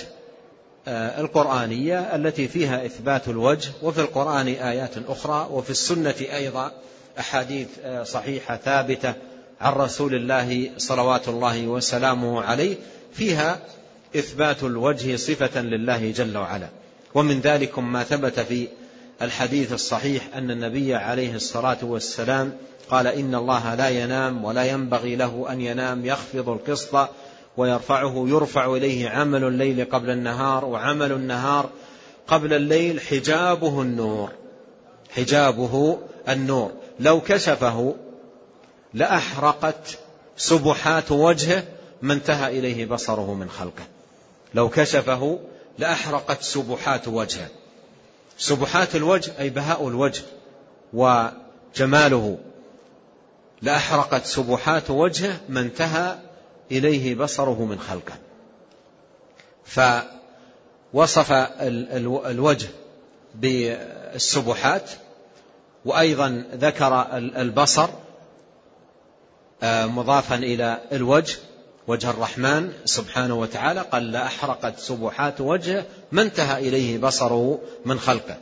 آه، 0.88 1.20
القرآنية 1.20 1.98
التي 1.98 2.48
فيها 2.48 2.86
إثبات 2.86 3.28
الوجه 3.28 3.70
وفي 3.82 4.00
القرآن 4.00 4.48
آيات 4.48 4.90
أخرى 5.08 5.48
وفي 5.50 5.70
السنة 5.70 6.14
أيضا 6.20 6.72
أحاديث 7.18 7.68
آه، 7.84 8.02
صحيحة 8.02 8.56
ثابتة 8.56 9.14
عن 9.60 9.72
رسول 9.72 10.14
الله 10.14 10.70
صلوات 10.76 11.28
الله 11.28 11.66
وسلامه 11.66 12.42
عليه. 12.42 12.76
فيها 13.12 13.58
إثبات 14.16 14.62
الوجه 14.62 15.16
صفة 15.16 15.60
لله 15.60 16.10
جل 16.10 16.36
وعلا. 16.36 16.68
ومن 17.14 17.40
ذلكم 17.40 17.92
ما 17.92 18.02
ثبت 18.02 18.40
في 18.40 18.68
الحديث 19.22 19.72
الصحيح 19.72 20.22
أن 20.34 20.50
النبي 20.50 20.94
عليه 20.94 21.34
الصلاة 21.34 21.78
والسلام 21.82 22.52
قال 22.90 23.06
إن 23.06 23.34
الله 23.34 23.74
لا 23.74 23.88
ينام 23.88 24.44
ولا 24.44 24.64
ينبغي 24.64 25.16
له 25.16 25.46
أن 25.50 25.60
ينام 25.60 26.06
يخفض 26.06 26.48
القسط 26.48 27.08
ويرفعه 27.56 28.24
يرفع 28.28 28.76
إليه 28.76 29.08
عمل 29.08 29.44
الليل 29.44 29.84
قبل 29.84 30.10
النهار 30.10 30.64
وعمل 30.64 31.12
النهار 31.12 31.70
قبل 32.26 32.54
الليل 32.54 33.00
حجابه 33.00 33.82
النور 33.82 34.30
حجابه 35.10 35.98
النور. 36.28 36.72
لو 37.00 37.20
كشفه 37.20 37.94
لأحرقت 38.94 39.98
سبحات 40.36 41.12
وجهه 41.12 41.62
ما 42.02 42.14
انتهى 42.14 42.58
إليه 42.58 42.86
بصره 42.86 43.34
من 43.34 43.48
خلقه. 43.48 43.84
لو 44.54 44.68
كشفه 44.68 45.38
لأحرقت 45.78 46.42
سبحات 46.42 47.08
وجهه. 47.08 47.48
سبحات 48.38 48.96
الوجه 48.96 49.32
أي 49.40 49.50
بهاء 49.50 49.88
الوجه 49.88 50.22
وجماله. 50.92 52.38
لأحرقت 53.62 54.26
سبحات 54.26 54.90
وجهه 54.90 55.40
ما 55.48 55.60
انتهى 55.60 56.18
إليه 56.70 57.14
بصره 57.14 57.64
من 57.64 57.80
خلقه. 57.80 58.14
فوصف 60.92 61.32
الوجه 62.26 62.68
بالسبحات 63.34 64.90
وأيضا 65.84 66.44
ذكر 66.54 67.06
البصر 67.16 67.88
آه، 69.62 69.86
مضافا 69.86 70.34
إلى 70.34 70.78
الوجه. 70.92 71.36
وجه 71.86 72.10
الرحمن 72.10 72.72
سبحانه 72.84 73.34
وتعالى 73.34 73.80
قال 73.80 74.12
لأحرقت 74.12 74.78
سبحات 74.78 75.40
وجهه 75.40 75.86
ما 76.12 76.22
انتهى 76.22 76.68
إليه 76.68 76.98
بصره 76.98 77.60
من 77.84 77.98
خلقه. 77.98 78.36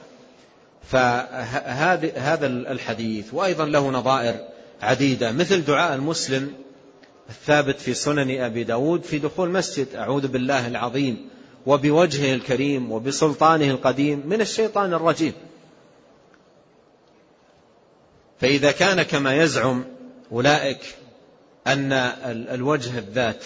فهذا 0.90 2.46
الحديث 2.46 3.34
وأيضا 3.34 3.64
له 3.64 3.90
نظائر 3.90 4.34
عديدة 4.82 5.32
مثل 5.32 5.64
دعاء 5.64 5.94
المسلم 5.94 6.52
الثابت 7.28 7.80
في 7.80 7.94
سنن 7.94 8.40
أبي 8.40 8.64
داود 8.64 9.02
في 9.02 9.18
دخول 9.18 9.50
مسجد 9.50 9.94
أعوذ 9.94 10.28
بالله 10.28 10.66
العظيم 10.66 11.28
وبوجهه 11.66 12.34
الكريم 12.34 12.92
وبسلطانه 12.92 13.70
القديم 13.70 14.22
من 14.26 14.40
الشيطان 14.40 14.94
الرجيم. 14.94 15.32
فإذا 18.40 18.72
كان 18.72 19.02
كما 19.02 19.42
يزعم 19.42 19.84
أولئك 20.32 20.80
أن 21.72 21.92
الوجه 22.54 22.98
الذات 22.98 23.44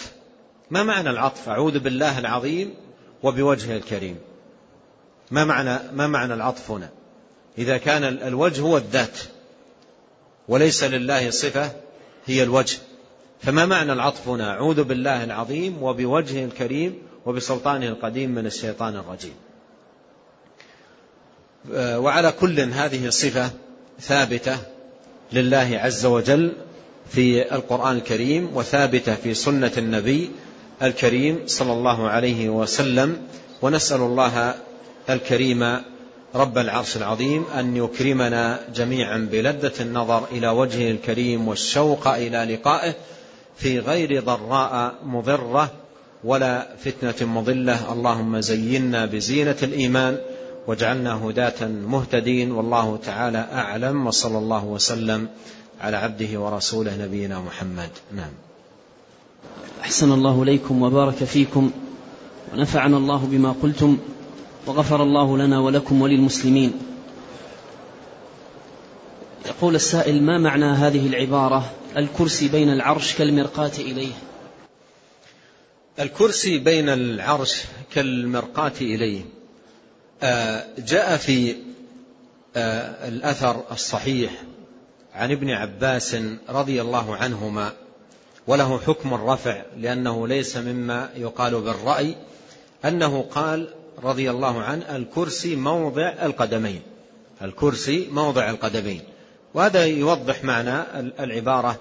ما 0.71 0.83
معنى 0.83 1.09
العطف؟ 1.09 1.49
أعوذ 1.49 1.79
بالله 1.79 2.19
العظيم 2.19 2.73
وبوجهه 3.23 3.77
الكريم. 3.77 4.17
ما 5.31 5.45
معنى 5.45 5.79
ما 5.93 6.07
معنى 6.07 6.33
العطف 6.33 6.71
هنا؟ 6.71 6.89
إذا 7.57 7.77
كان 7.77 8.03
الوجه 8.03 8.61
هو 8.61 8.77
الذات 8.77 9.17
وليس 10.47 10.83
لله 10.83 11.29
صفة 11.29 11.71
هي 12.25 12.43
الوجه. 12.43 12.77
فما 13.41 13.65
معنى 13.65 13.93
العطف 13.93 14.27
هنا؟ 14.27 14.51
أعوذ 14.51 14.83
بالله 14.83 15.23
العظيم 15.23 15.83
وبوجهه 15.83 16.45
الكريم 16.45 17.01
وبسلطانه 17.25 17.87
القديم 17.87 18.29
من 18.29 18.45
الشيطان 18.45 18.95
الرجيم. 18.95 19.35
آه، 21.73 21.99
وعلى 21.99 22.31
كل 22.31 22.59
هذه 22.59 23.09
صفة 23.09 23.51
ثابتة 23.99 24.57
لله 25.33 25.79
عز 25.83 26.05
وجل 26.05 26.53
في 27.09 27.55
القرآن 27.55 27.95
الكريم 27.95 28.49
وثابتة 28.53 29.15
في 29.15 29.33
سنة 29.33 29.71
النبي 29.77 30.29
الكريم 30.83 31.39
صلى 31.45 31.73
الله 31.73 32.07
عليه 32.07 32.49
وسلم 32.49 33.17
ونسأل 33.61 34.01
الله 34.01 34.55
الكريم 35.09 35.81
رب 36.35 36.57
العرش 36.57 36.97
العظيم 36.97 37.45
أن 37.59 37.77
يكرمنا 37.77 38.59
جميعا 38.75 39.29
بلذة 39.31 39.81
النظر 39.81 40.23
إلى 40.31 40.47
وجهه 40.49 40.91
الكريم 40.91 41.47
والشوق 41.47 42.07
إلى 42.07 42.55
لقائه 42.55 42.93
في 43.57 43.79
غير 43.79 44.23
ضراء 44.23 44.95
مضرة 45.05 45.71
ولا 46.23 46.67
فتنة 46.85 47.27
مضلة. 47.27 47.93
اللهم 47.93 48.39
زينا 48.39 49.05
بزينة 49.05 49.55
الإيمان 49.63 50.17
واجعلنا 50.67 51.25
هداة 51.25 51.67
مهتدين. 51.67 52.51
والله 52.51 52.99
تعالى 53.05 53.47
أعلم. 53.53 54.07
وصلى 54.07 54.37
الله 54.37 54.65
وسلم 54.65 55.27
على 55.85 55.97
عبده 55.97 56.39
ورسوله 56.39 56.97
نبينا 56.97 57.39
محمد. 57.39 57.89
نعم. 58.15 58.31
أحسن 59.81 60.11
الله 60.11 60.43
إليكم 60.43 60.81
وبارك 60.81 61.23
فيكم 61.23 61.71
ونفعنا 62.53 62.97
الله 62.97 63.17
بما 63.17 63.55
قلتم 63.61 63.97
وغفر 64.67 65.03
الله 65.03 65.37
لنا 65.37 65.59
ولكم 65.59 66.01
وللمسلمين. 66.01 66.73
يقول 69.45 69.75
السائل 69.75 70.23
ما 70.23 70.37
معنى 70.37 70.65
هذه 70.65 71.07
العبارة؟ 71.07 71.71
الكرسي 71.97 72.47
بين 72.47 72.69
العرش 72.69 73.15
كالمرقاة 73.15 73.71
إليه. 73.79 74.13
الكرسي 75.99 76.57
بين 76.57 76.89
العرش 76.89 77.63
كالمرقاة 77.93 78.73
إليه. 78.81 79.21
آه، 80.23 80.65
جاء 80.77 81.17
في 81.17 81.55
آه، 82.55 83.07
الأثر 83.07 83.63
الصحيح 83.71 84.31
عن 85.15 85.31
ابن 85.31 85.49
عباس 85.49 86.17
رضي 86.49 86.81
الله 86.81 87.15
عنهما 87.15 87.71
وله 88.47 88.79
حكم 88.79 89.13
الرفع 89.13 89.61
لأنه 89.77 90.27
ليس 90.27 90.57
مما 90.57 91.09
يقال 91.15 91.61
بالرأي 91.61 92.15
أنه 92.85 93.21
قال 93.21 93.69
رضي 94.03 94.31
الله 94.31 94.61
عنه 94.61 94.95
الكرسي 94.95 95.55
موضع 95.55 96.13
القدمين 96.21 96.81
الكرسي 97.41 98.07
موضع 98.11 98.49
القدمين. 98.49 99.01
وهذا 99.53 99.85
يوضح 99.85 100.43
معنى 100.43 100.81
العبارة 101.19 101.79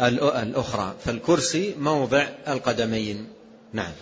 الأخرى 0.00 0.94
فالكرسي 1.04 1.74
موضع 1.78 2.28
القدمين. 2.48 3.28
نعم. 3.72 3.92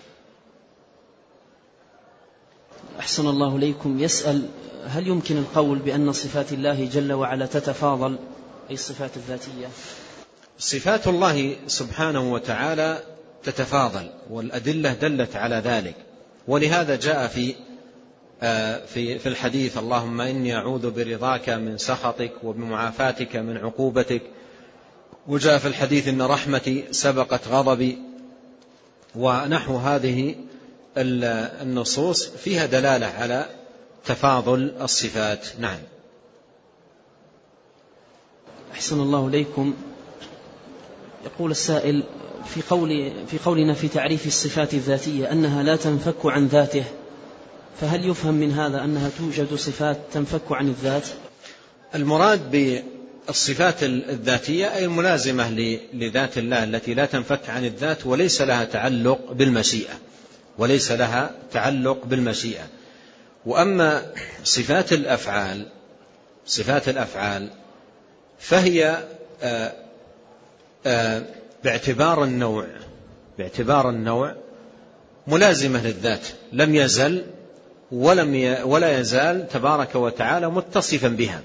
أحسن 3.01 3.29
الله 3.29 3.59
ليكم 3.59 4.01
يسأل 4.01 4.49
هل 4.87 5.09
يمكن 5.09 5.37
القول 5.37 5.79
بأن 5.79 6.13
صفات 6.13 6.53
الله 6.53 6.85
جل 6.85 7.13
وعلا 7.13 7.47
تتفاضل؟ 7.47 8.19
أي 8.71 8.75
الصفات 8.75 9.17
الذاتية؟ 9.17 9.69
صفات 10.59 11.07
الله 11.07 11.57
سبحانه 11.67 12.33
وتعالى 12.33 13.03
تتفاضل 13.45 14.11
والأدلة 14.31 14.93
دلت 14.93 15.37
على 15.37 15.57
ذلك. 15.57 15.95
ولهذا 16.49 16.97
جاء 16.97 17.27
في 17.27 17.55
آه، 18.43 18.87
في 18.87 19.19
في 19.19 19.29
الحديث 19.29 19.79
اللهم 19.79 20.21
إني 20.21 20.57
أعوذ 20.57 20.91
برضاك 20.91 21.49
من 21.51 21.79
سخطك 21.79 22.33
وبمعافاتك 22.43 23.37
من 23.37 23.57
عقوبتك. 23.57 24.23
وجاء 25.29 25.59
في 25.59 25.69
الحديث 25.69 26.09
إن 26.09 26.23
رحمتي 26.23 26.85
سبقت 26.91 27.49
غضبي. 27.49 27.99
ونحو 29.15 29.77
هذه 29.77 30.35
النصوص 30.97 32.29
فيها 32.29 32.67
دلالة 32.67 33.07
على 33.07 33.47
تفاضل 34.05 34.75
الصفات. 34.81 35.47
نعم. 35.59 35.79
أحسن 38.75 39.01
الله 39.01 39.29
إليكم. 39.29 39.75
يقول 41.25 41.51
السائل 41.51 42.03
في 42.47 42.63
قول 42.71 43.13
في 43.31 43.39
قولنا 43.39 43.75
في 43.75 43.89
تعريف 43.89 44.27
الصفات 44.27 44.75
الذاتية 44.75 45.33
أنها 45.33 45.63
لا 45.63 45.77
تنفك 45.77 46.27
عن 46.27 46.47
ذاته 46.47 46.85
فهل 47.81 48.09
يفهم 48.09 48.35
من 48.35 48.53
هذا 48.53 48.85
أنها 48.85 49.11
توجد 49.19 49.55
صفات 49.55 49.99
تنفك 50.13 50.53
عن 50.53 50.69
الذات؟ 50.69 51.09
المراد 51.95 52.51
بالصفات 52.51 53.83
الذاتية 53.83 54.75
أي 54.75 54.85
الملازمة 54.85 55.51
لذات 55.93 56.39
الله 56.39 56.65
التي 56.65 56.95
لا 56.95 57.07
تنفك 57.07 57.51
عن 57.51 57.65
الذات 57.65 58.07
وليس 58.07 58.41
لها 58.41 58.65
تعلق 58.65 59.33
بالمشيئة 59.33 59.95
وليس 60.59 60.93
لها 60.93 61.31
تعلق 61.53 62.05
بالمشيئة. 62.05 62.67
وأما 63.47 64.13
صفات 64.45 64.93
الأفعال 64.93 65.67
صفات 66.47 66.89
الأفعال 66.89 67.51
فهي 68.39 69.05
آآ 69.43 69.73
آآ 70.87 71.23
باعتبار 71.65 72.25
النوع 72.25 72.67
باعتبار 73.39 73.91
النوع 73.91 74.35
ملازمة 75.27 75.87
للذات 75.87 76.27
لم 76.53 76.75
يزل 76.75 77.25
ولم 77.93 78.35
ي 78.35 78.63
ولا 78.63 79.01
يزال 79.01 79.49
تبارك 79.49 79.95
وتعالى 79.95 80.51
متصفا 80.51 81.09
بها. 81.09 81.43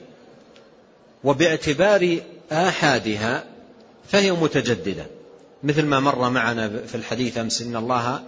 وباعتبار 1.23 2.17
آحادها 2.51 3.43
فهي 4.07 4.31
متجددة. 4.31 5.05
مثل 5.63 5.85
ما 5.85 5.99
مر 5.99 6.29
معنا 6.29 6.69
في 6.87 6.95
الحديث 6.95 7.37
أمس 7.37 7.61
إن 7.61 7.75
الله 7.75 8.19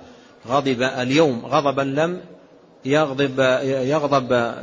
غضب 0.48 0.82
اليوم 0.82 1.46
غضبا 1.46 1.82
لم 1.82 2.22
يغضب, 2.86 3.40
يغضب 3.64 4.54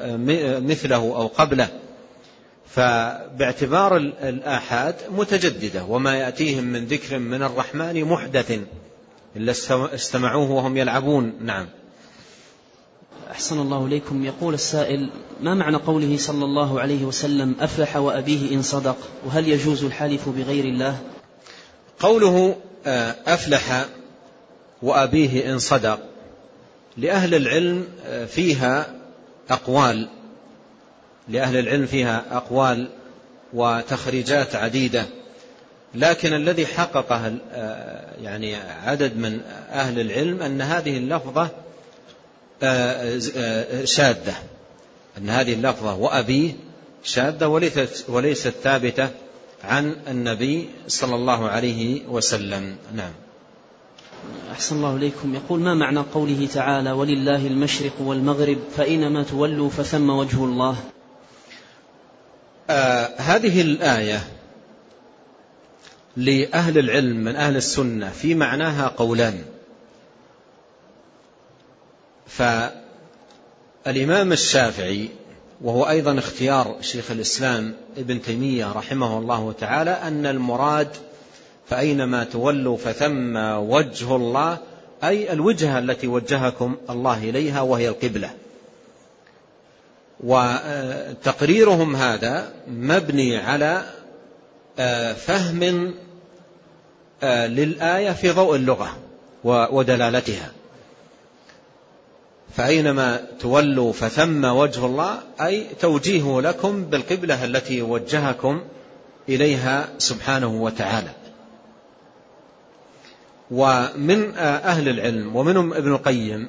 مثله 0.67 0.97
أو 0.97 1.27
قبله. 1.27 1.69
فباعتبار 2.71 3.97
الآحاد 3.97 4.95
متجددة 5.11 5.85
وما 5.85 6.17
يأتيهم 6.17 6.65
من 6.65 6.87
ذكر 6.87 7.19
من 7.19 7.43
الرحمن 7.43 8.05
محدث 8.05 8.59
إلا 9.37 9.53
استمعوه 9.95 10.51
وهم 10.51 10.77
يلعبون. 10.77 11.33
نعم. 11.41 11.67
أحسن 13.31 13.61
الله 13.61 13.87
إليكم. 13.87 14.25
يقول 14.25 14.55
السائل 14.55 15.11
ما 15.41 15.55
معنى 15.55 15.77
قوله 15.77 16.17
صلى 16.17 16.45
الله 16.45 16.81
عليه 16.81 17.05
وسلم 17.05 17.55
أفلح 17.61 17.97
وأبيه 17.97 18.55
إن 18.55 18.63
صدق؟ 18.63 18.97
وهل 19.27 19.49
يجوز 19.49 19.85
الحلف 19.85 20.29
بغير 20.29 20.65
الله؟ 20.65 20.99
قوله 22.01 22.57
آه، 22.87 23.17
أفلح 23.27 23.87
وأبيه 24.83 25.53
إن 25.53 25.59
صدق 25.59 26.01
لأهل 26.97 27.35
العلم 27.35 27.89
آه، 28.07 28.25
فيها 28.25 28.95
أقوال. 29.51 30.09
لأهل 31.29 31.57
العلم 31.57 31.87
فيها 31.87 32.25
أقوال 32.31 32.89
وتخريجات 33.53 34.55
عديدة 34.55 35.07
لكن 35.95 36.33
الذي 36.33 36.67
حققه 36.67 37.39
آه، 37.53 38.15
يعني 38.23 38.57
عدد 38.85 39.17
من 39.17 39.41
أهل 39.73 40.01
العلم 40.01 40.43
أن 40.43 40.63
هذه 40.63 40.97
اللفظة 40.97 41.49
آه، 42.63 43.85
شاذة 43.85 44.35
أن 45.19 45.31
هذه 45.31 45.53
اللفظة 45.55 45.95
وأبيه 45.95 46.53
شاذة 47.05 47.47
وليست, 48.09 48.55
ثابتة 48.63 49.09
عن 49.65 49.97
النبي 50.09 50.69
صلى 50.89 51.15
الله 51.15 51.49
عليه 51.49 52.07
وسلم. 52.07 52.77
نعم. 52.95 53.13
أحسن 54.53 54.77
الله 54.77 54.97
إليكم. 54.97 55.35
يقول 55.35 55.61
ما 55.61 55.75
معنى 55.75 56.01
قوله 56.01 56.49
تعالى 56.55 56.93
ولله 56.93 57.47
المشرق 57.47 57.93
والمغرب 58.01 58.59
فأينما 58.77 59.23
تولوا 59.23 59.71
فثم 59.71 60.11
وجه 60.11 60.45
الله 60.45 60.71
آه 60.71 60.98
هذه 63.17 63.61
الآية 63.61 64.25
لأهل 66.17 66.79
العلم 66.79 67.17
من 67.17 67.37
أهل 67.37 67.57
السنة 67.57 68.11
في 68.11 68.35
معناها 68.35 68.89
قولان. 68.89 69.43
فالإمام 72.27 74.33
الشافعي 74.33 75.09
وهو 75.61 75.89
أيضا 75.89 76.19
اختيار 76.19 76.77
شيخ 76.81 77.11
الإسلام 77.11 77.75
ابن 77.97 78.23
تيمية 78.23 78.73
رحمه 78.73 79.19
الله 79.19 79.53
تعالى 79.53 79.91
أن 79.91 80.27
المراد 80.27 80.89
فأينما 81.69 82.25
تولوا 82.25 82.77
فثم 82.77 83.37
وجه 83.57 84.17
الله 84.17 84.59
أي 85.05 85.33
الوجهة 85.33 85.79
التي 85.79 86.07
وجهكم 86.07 86.77
الله 86.91 87.19
إليها 87.19 87.61
وهي 87.61 87.89
القبلة. 87.89 88.31
وتقريرهم 90.25 91.97
هذا 91.97 92.53
مبني 92.69 93.37
على 93.37 93.83
آه، 94.79 95.13
فهم 95.13 95.95
آه، 97.23 97.47
للآية 97.47 98.11
في 98.11 98.31
ضوء 98.31 98.57
اللغة 98.57 98.97
ودلالتها. 99.45 100.53
فأينما 102.57 103.27
تولوا 103.41 103.93
فثم 103.93 104.45
وجه 104.45 104.87
الله 104.87 105.19
أي 105.41 105.67
توجيه 105.81 106.41
لكم 106.41 106.85
بالقبلة 106.85 107.45
التي 107.45 107.83
وجهكم 107.83 108.63
إليها 109.29 109.89
سبحانه 109.99 110.63
وتعالى. 110.63 111.11
ومن 113.51 114.35
أهل 114.37 114.89
العلم 114.89 115.37
ومنهم 115.37 115.75
ابن 115.75 115.93
القيم 115.93 116.49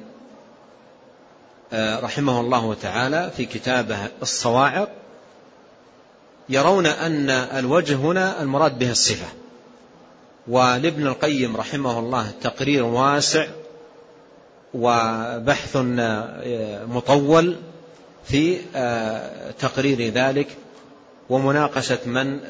رحمه 1.74 2.40
الله 2.40 2.74
تعالى 2.74 3.30
في 3.36 3.44
كتابه 3.46 3.98
الصواعق 4.22 4.90
يرون 6.48 6.86
أن 6.86 7.30
الوجه 7.30 7.94
هنا 7.94 8.42
المراد 8.42 8.78
به 8.78 8.90
الصفة. 8.90 9.26
ولابن 10.48 11.06
القيم 11.06 11.56
رحمه 11.56 11.98
الله 11.98 12.30
تقرير 12.42 12.84
واسع 12.84 13.46
وبحث 14.74 15.76
مطول 16.86 17.56
في 18.24 18.58
تقرير 19.58 20.12
ذلك 20.12 20.48
ومناقشة 21.30 21.98
من 22.06 22.40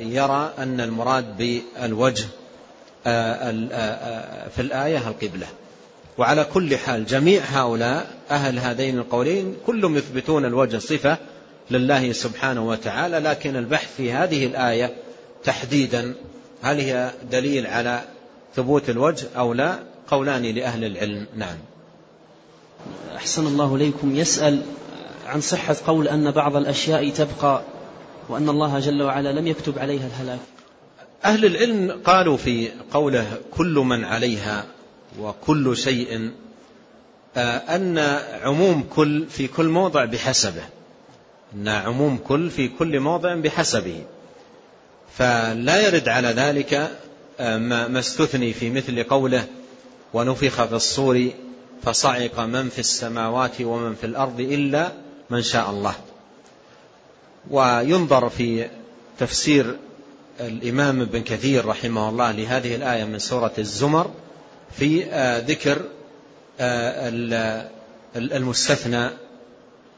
يرى 0.00 0.52
أن 0.58 0.80
المراد 0.80 1.36
بالوجه 1.36 2.26
في 4.54 4.58
الآية 4.58 5.08
القبلة. 5.08 5.46
وعلى 6.18 6.44
كل 6.44 6.76
حال 6.76 7.06
جميع 7.06 7.42
هؤلاء 7.42 8.06
أهل 8.30 8.58
هذين 8.58 8.98
القولين 8.98 9.56
كلهم 9.66 9.96
يثبتون 9.96 10.44
الوجه 10.44 10.78
صفة 10.78 11.18
لله 11.70 12.12
سبحانه 12.12 12.68
وتعالى 12.68 13.18
لكن 13.18 13.56
البحث 13.56 13.96
في 13.96 14.12
هذه 14.12 14.46
الآية 14.46 14.94
تحديدا 15.44 16.14
هل 16.62 16.80
هي 16.80 17.10
دليل 17.30 17.66
على 17.66 18.02
ثبوت 18.56 18.90
الوجه 18.90 19.26
أو 19.36 19.52
لا؟ 19.52 19.78
قولان 20.10 20.42
لأهل 20.42 20.84
العلم. 20.84 21.26
نعم. 21.36 21.56
أحسن 23.16 23.46
الله 23.46 23.74
إليكم. 23.74 24.16
يسأل 24.16 24.62
عن 25.26 25.40
صحة 25.40 25.76
قول 25.86 26.08
أن 26.08 26.30
بعض 26.30 26.56
الأشياء 26.56 27.10
تبقى 27.10 27.62
وأن 28.28 28.48
الله 28.48 28.78
جل 28.78 29.02
وعلا 29.02 29.32
لم 29.32 29.46
يكتب 29.46 29.78
عليها 29.78 30.06
الهلاك. 30.06 30.38
أهل 31.24 31.44
العلم 31.44 32.00
قالوا 32.04 32.36
في 32.36 32.68
قوله 32.92 33.26
كل 33.56 33.74
من 33.74 34.04
عليها 34.04 34.64
وكل 35.20 35.76
شيء 35.76 36.30
آه، 37.36 37.56
أن 37.76 37.98
عموم 38.42 38.82
كل 38.82 39.26
في 39.26 39.48
كل 39.48 39.68
موضع 39.68 40.04
بحسبه 40.04 40.62
أن 41.54 41.68
عموم 41.68 42.18
كل 42.18 42.50
في 42.50 42.68
كل 42.68 43.00
موضع 43.00 43.34
بحسبه. 43.34 44.02
فلا 45.18 45.80
يرد 45.80 46.08
على 46.08 46.28
ذلك 46.28 46.98
ما 47.40 47.98
استثني 47.98 48.52
في 48.52 48.70
مثل 48.70 49.02
قوله 49.02 49.46
ونفخ 50.14 50.64
في 50.64 50.74
الصور 50.74 51.30
فصعق 51.82 52.40
من 52.40 52.68
في 52.68 52.78
السماوات 52.78 53.60
ومن 53.60 53.94
في 53.94 54.06
الأرض 54.06 54.40
إلا 54.40 54.92
من 55.30 55.42
شاء 55.42 55.70
الله 55.70 55.94
وينظر 57.50 58.28
في 58.28 58.68
تفسير 59.18 59.76
الإمام 60.40 61.00
ابن 61.00 61.22
كثير 61.22 61.66
رحمه 61.66 62.08
الله 62.08 62.32
لهذه 62.32 62.74
الآية 62.74 63.04
من 63.04 63.18
سورة 63.18 63.52
الزمر 63.58 64.10
في 64.72 65.04
آه، 65.04 65.38
ذكر 65.38 65.82
آه، 66.60 67.68
المستثنى 68.16 69.10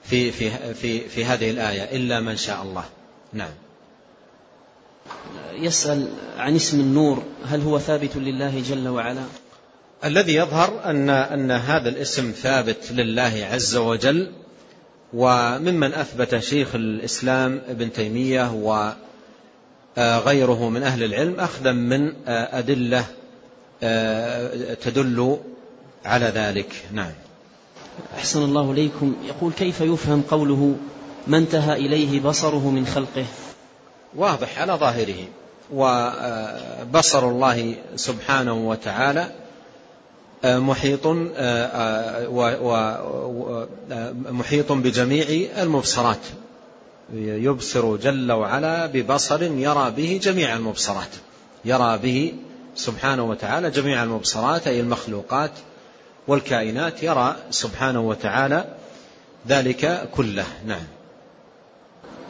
في 0.05 0.33
في 0.33 0.75
في 0.75 1.09
في 1.09 1.25
هذه 1.25 1.51
الآية 1.51 1.97
إلا 1.97 2.21
من 2.21 2.37
شاء 2.37 2.63
الله. 2.63 2.85
نعم. 3.33 3.51
يسأل 5.53 6.09
عن 6.37 6.57
اسم 6.57 6.81
النور 6.81 7.23
هل 7.47 7.61
هو 7.61 7.79
ثابت 7.79 8.17
لله 8.17 8.63
جل 8.69 8.89
وعلا؟ 8.89 9.23
الذي 10.05 10.35
يظهر 10.35 10.85
أن 10.85 11.11
أن 11.11 11.51
هذا 11.51 11.89
الاسم 11.89 12.31
ثابت 12.31 12.93
لله 12.93 13.49
عز 13.53 13.77
وجل 13.77 14.33
وممن 15.13 15.95
أثبت 15.95 16.39
شيخ 16.39 16.75
الإسلام 16.75 17.61
ابن 17.69 17.93
تيمية 17.93 18.53
وغيره 19.97 20.69
من 20.69 20.83
أهل 20.83 21.05
العلم 21.05 21.41
أخذا 21.41 21.73
من 21.73 22.13
أدلة 22.29 23.05
تدل 24.81 25.39
على 26.05 26.27
ذلك. 26.27 26.85
نعم. 26.93 27.13
أحسن 28.15 28.43
الله 28.43 28.71
إليكم. 28.73 29.17
يقول 29.29 29.53
كيف 29.53 29.81
يفهم 29.81 30.23
قوله 30.31 30.75
ما 31.27 31.39
انتهى 31.39 31.77
إليه 31.77 32.21
بصره 32.21 32.71
من 32.71 32.87
خلقه 32.87 33.25
واضح 34.17 34.61
على 34.61 34.73
ظاهره. 34.73 35.29
وبصر 35.73 37.29
الله 37.29 37.75
سبحانه 37.97 38.69
وتعالى 38.69 39.31
محيط 40.45 41.07
محيط 44.31 44.73
بجميع 44.73 45.27
المبصرات. 45.63 46.25
يبصر 47.15 47.97
جل 47.97 48.33
وعلا 48.33 48.87
ببصر 48.87 49.43
يرى 49.43 49.91
به 49.97 50.21
جميع 50.23 50.57
المبصرات. 50.57 51.09
يرى 51.65 51.99
به 51.99 52.33
سبحانه 52.81 53.23
وتعالى 53.23 53.71
جميع 53.71 54.03
المبصرات 54.03 54.67
أي 54.67 54.81
المخلوقات 54.81 55.51
والكائنات 56.29 57.03
يرى 57.03 57.37
سبحانه 57.51 58.01
وتعالى 58.01 58.65
ذلك 59.49 60.09
كله. 60.15 60.47
نعم. 60.67 60.85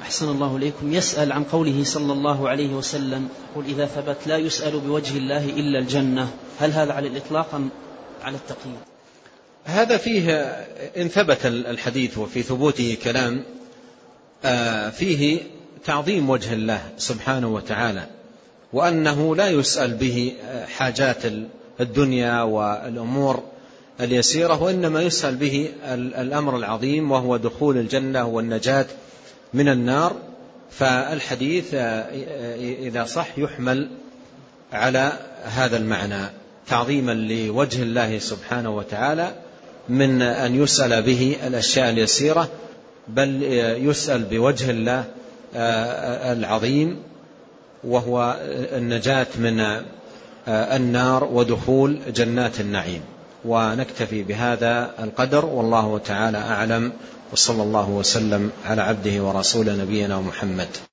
أحسن 0.03 0.29
الله 0.29 0.57
إليكم. 0.57 0.93
يسأل 0.93 1.33
عن 1.33 1.45
قوله 1.45 1.85
صلى 1.85 2.13
الله 2.13 2.49
عليه 2.49 2.75
وسلم 2.75 3.29
قل 3.57 3.65
إذا 3.65 3.87
ثبت 3.87 4.17
لا 4.27 4.37
يسأل 4.37 4.81
بوجه 4.81 5.17
الله 5.17 5.45
إلا 5.45 5.79
الجنة 5.79 6.31
هل 6.61 6.73
هذا 6.73 6.93
على 6.93 7.09
الإطلاق 7.09 7.55
أم 7.55 7.71
على 8.23 8.37
التقييد؟ 8.37 8.79
هذا 9.65 9.97
فيه 9.97 10.33
إن 10.97 11.09
ثبت 11.09 11.47
الحديث 11.47 12.19
وفي 12.19 12.43
ثبوته 12.43 12.97
كلام 13.05 13.45
آه، 14.45 14.91
فيه 14.91 15.41
تعظيم 15.85 16.31
وجه 16.31 16.53
الله 16.53 16.83
سبحانه 16.97 17.49
وتعالى. 17.49 18.20
وأنه 18.73 19.37
لا 19.37 19.49
يسأل 19.49 19.95
به 19.95 20.33
حاجات 20.77 21.23
الدنيا 21.81 22.43
والأمور 22.43 23.43
اليسيرة 24.01 24.63
وإنما 24.63 25.03
يسأل 25.03 25.37
به 25.37 25.69
الأمر 25.95 26.57
العظيم 26.57 27.11
وهو 27.11 27.37
دخول 27.37 27.79
الجنة 27.79 28.27
والنجاة 28.27 28.87
من 29.55 29.69
النار. 29.69 30.17
فالحديث 30.71 31.75
آه، 31.75 32.05
إذا 32.59 33.05
صح 33.05 33.39
يحمل 33.39 33.89
على 34.73 35.13
هذا 35.45 35.77
المعنى 35.77 36.31
تعظيما 36.69 37.13
لوجه 37.13 37.83
الله 37.83 38.19
سبحانه 38.19 38.77
وتعالى 38.77 39.35
من 39.89 40.23
أن 40.23 40.63
يسأل 40.63 41.03
به 41.03 41.37
الأشياء 41.47 41.91
اليسيرة 41.91 42.49
بل 43.09 43.43
يسأل 43.89 44.23
بوجه 44.23 44.71
الله 44.71 45.05
آه، 45.55 46.33
العظيم. 46.33 46.97
وهو 47.85 48.37
النجاة 48.73 49.27
من 49.39 49.61
آه، 49.61 50.77
النار 50.77 51.25
ودخول 51.25 51.99
جنات 52.15 52.61
النعيم. 52.61 53.01
ونكتفي 53.45 54.23
بهذا 54.23 54.91
القدر 54.99 55.45
والله 55.45 55.99
تعالى 55.99 56.39
أعلم. 56.39 56.93
وصلى 57.33 57.63
الله 57.63 57.91
وسلم 57.91 58.51
على 58.67 58.83
عبده 58.83 59.23
ورسول 59.23 59.79
نبينا 59.79 60.21
محمد. 60.21 60.90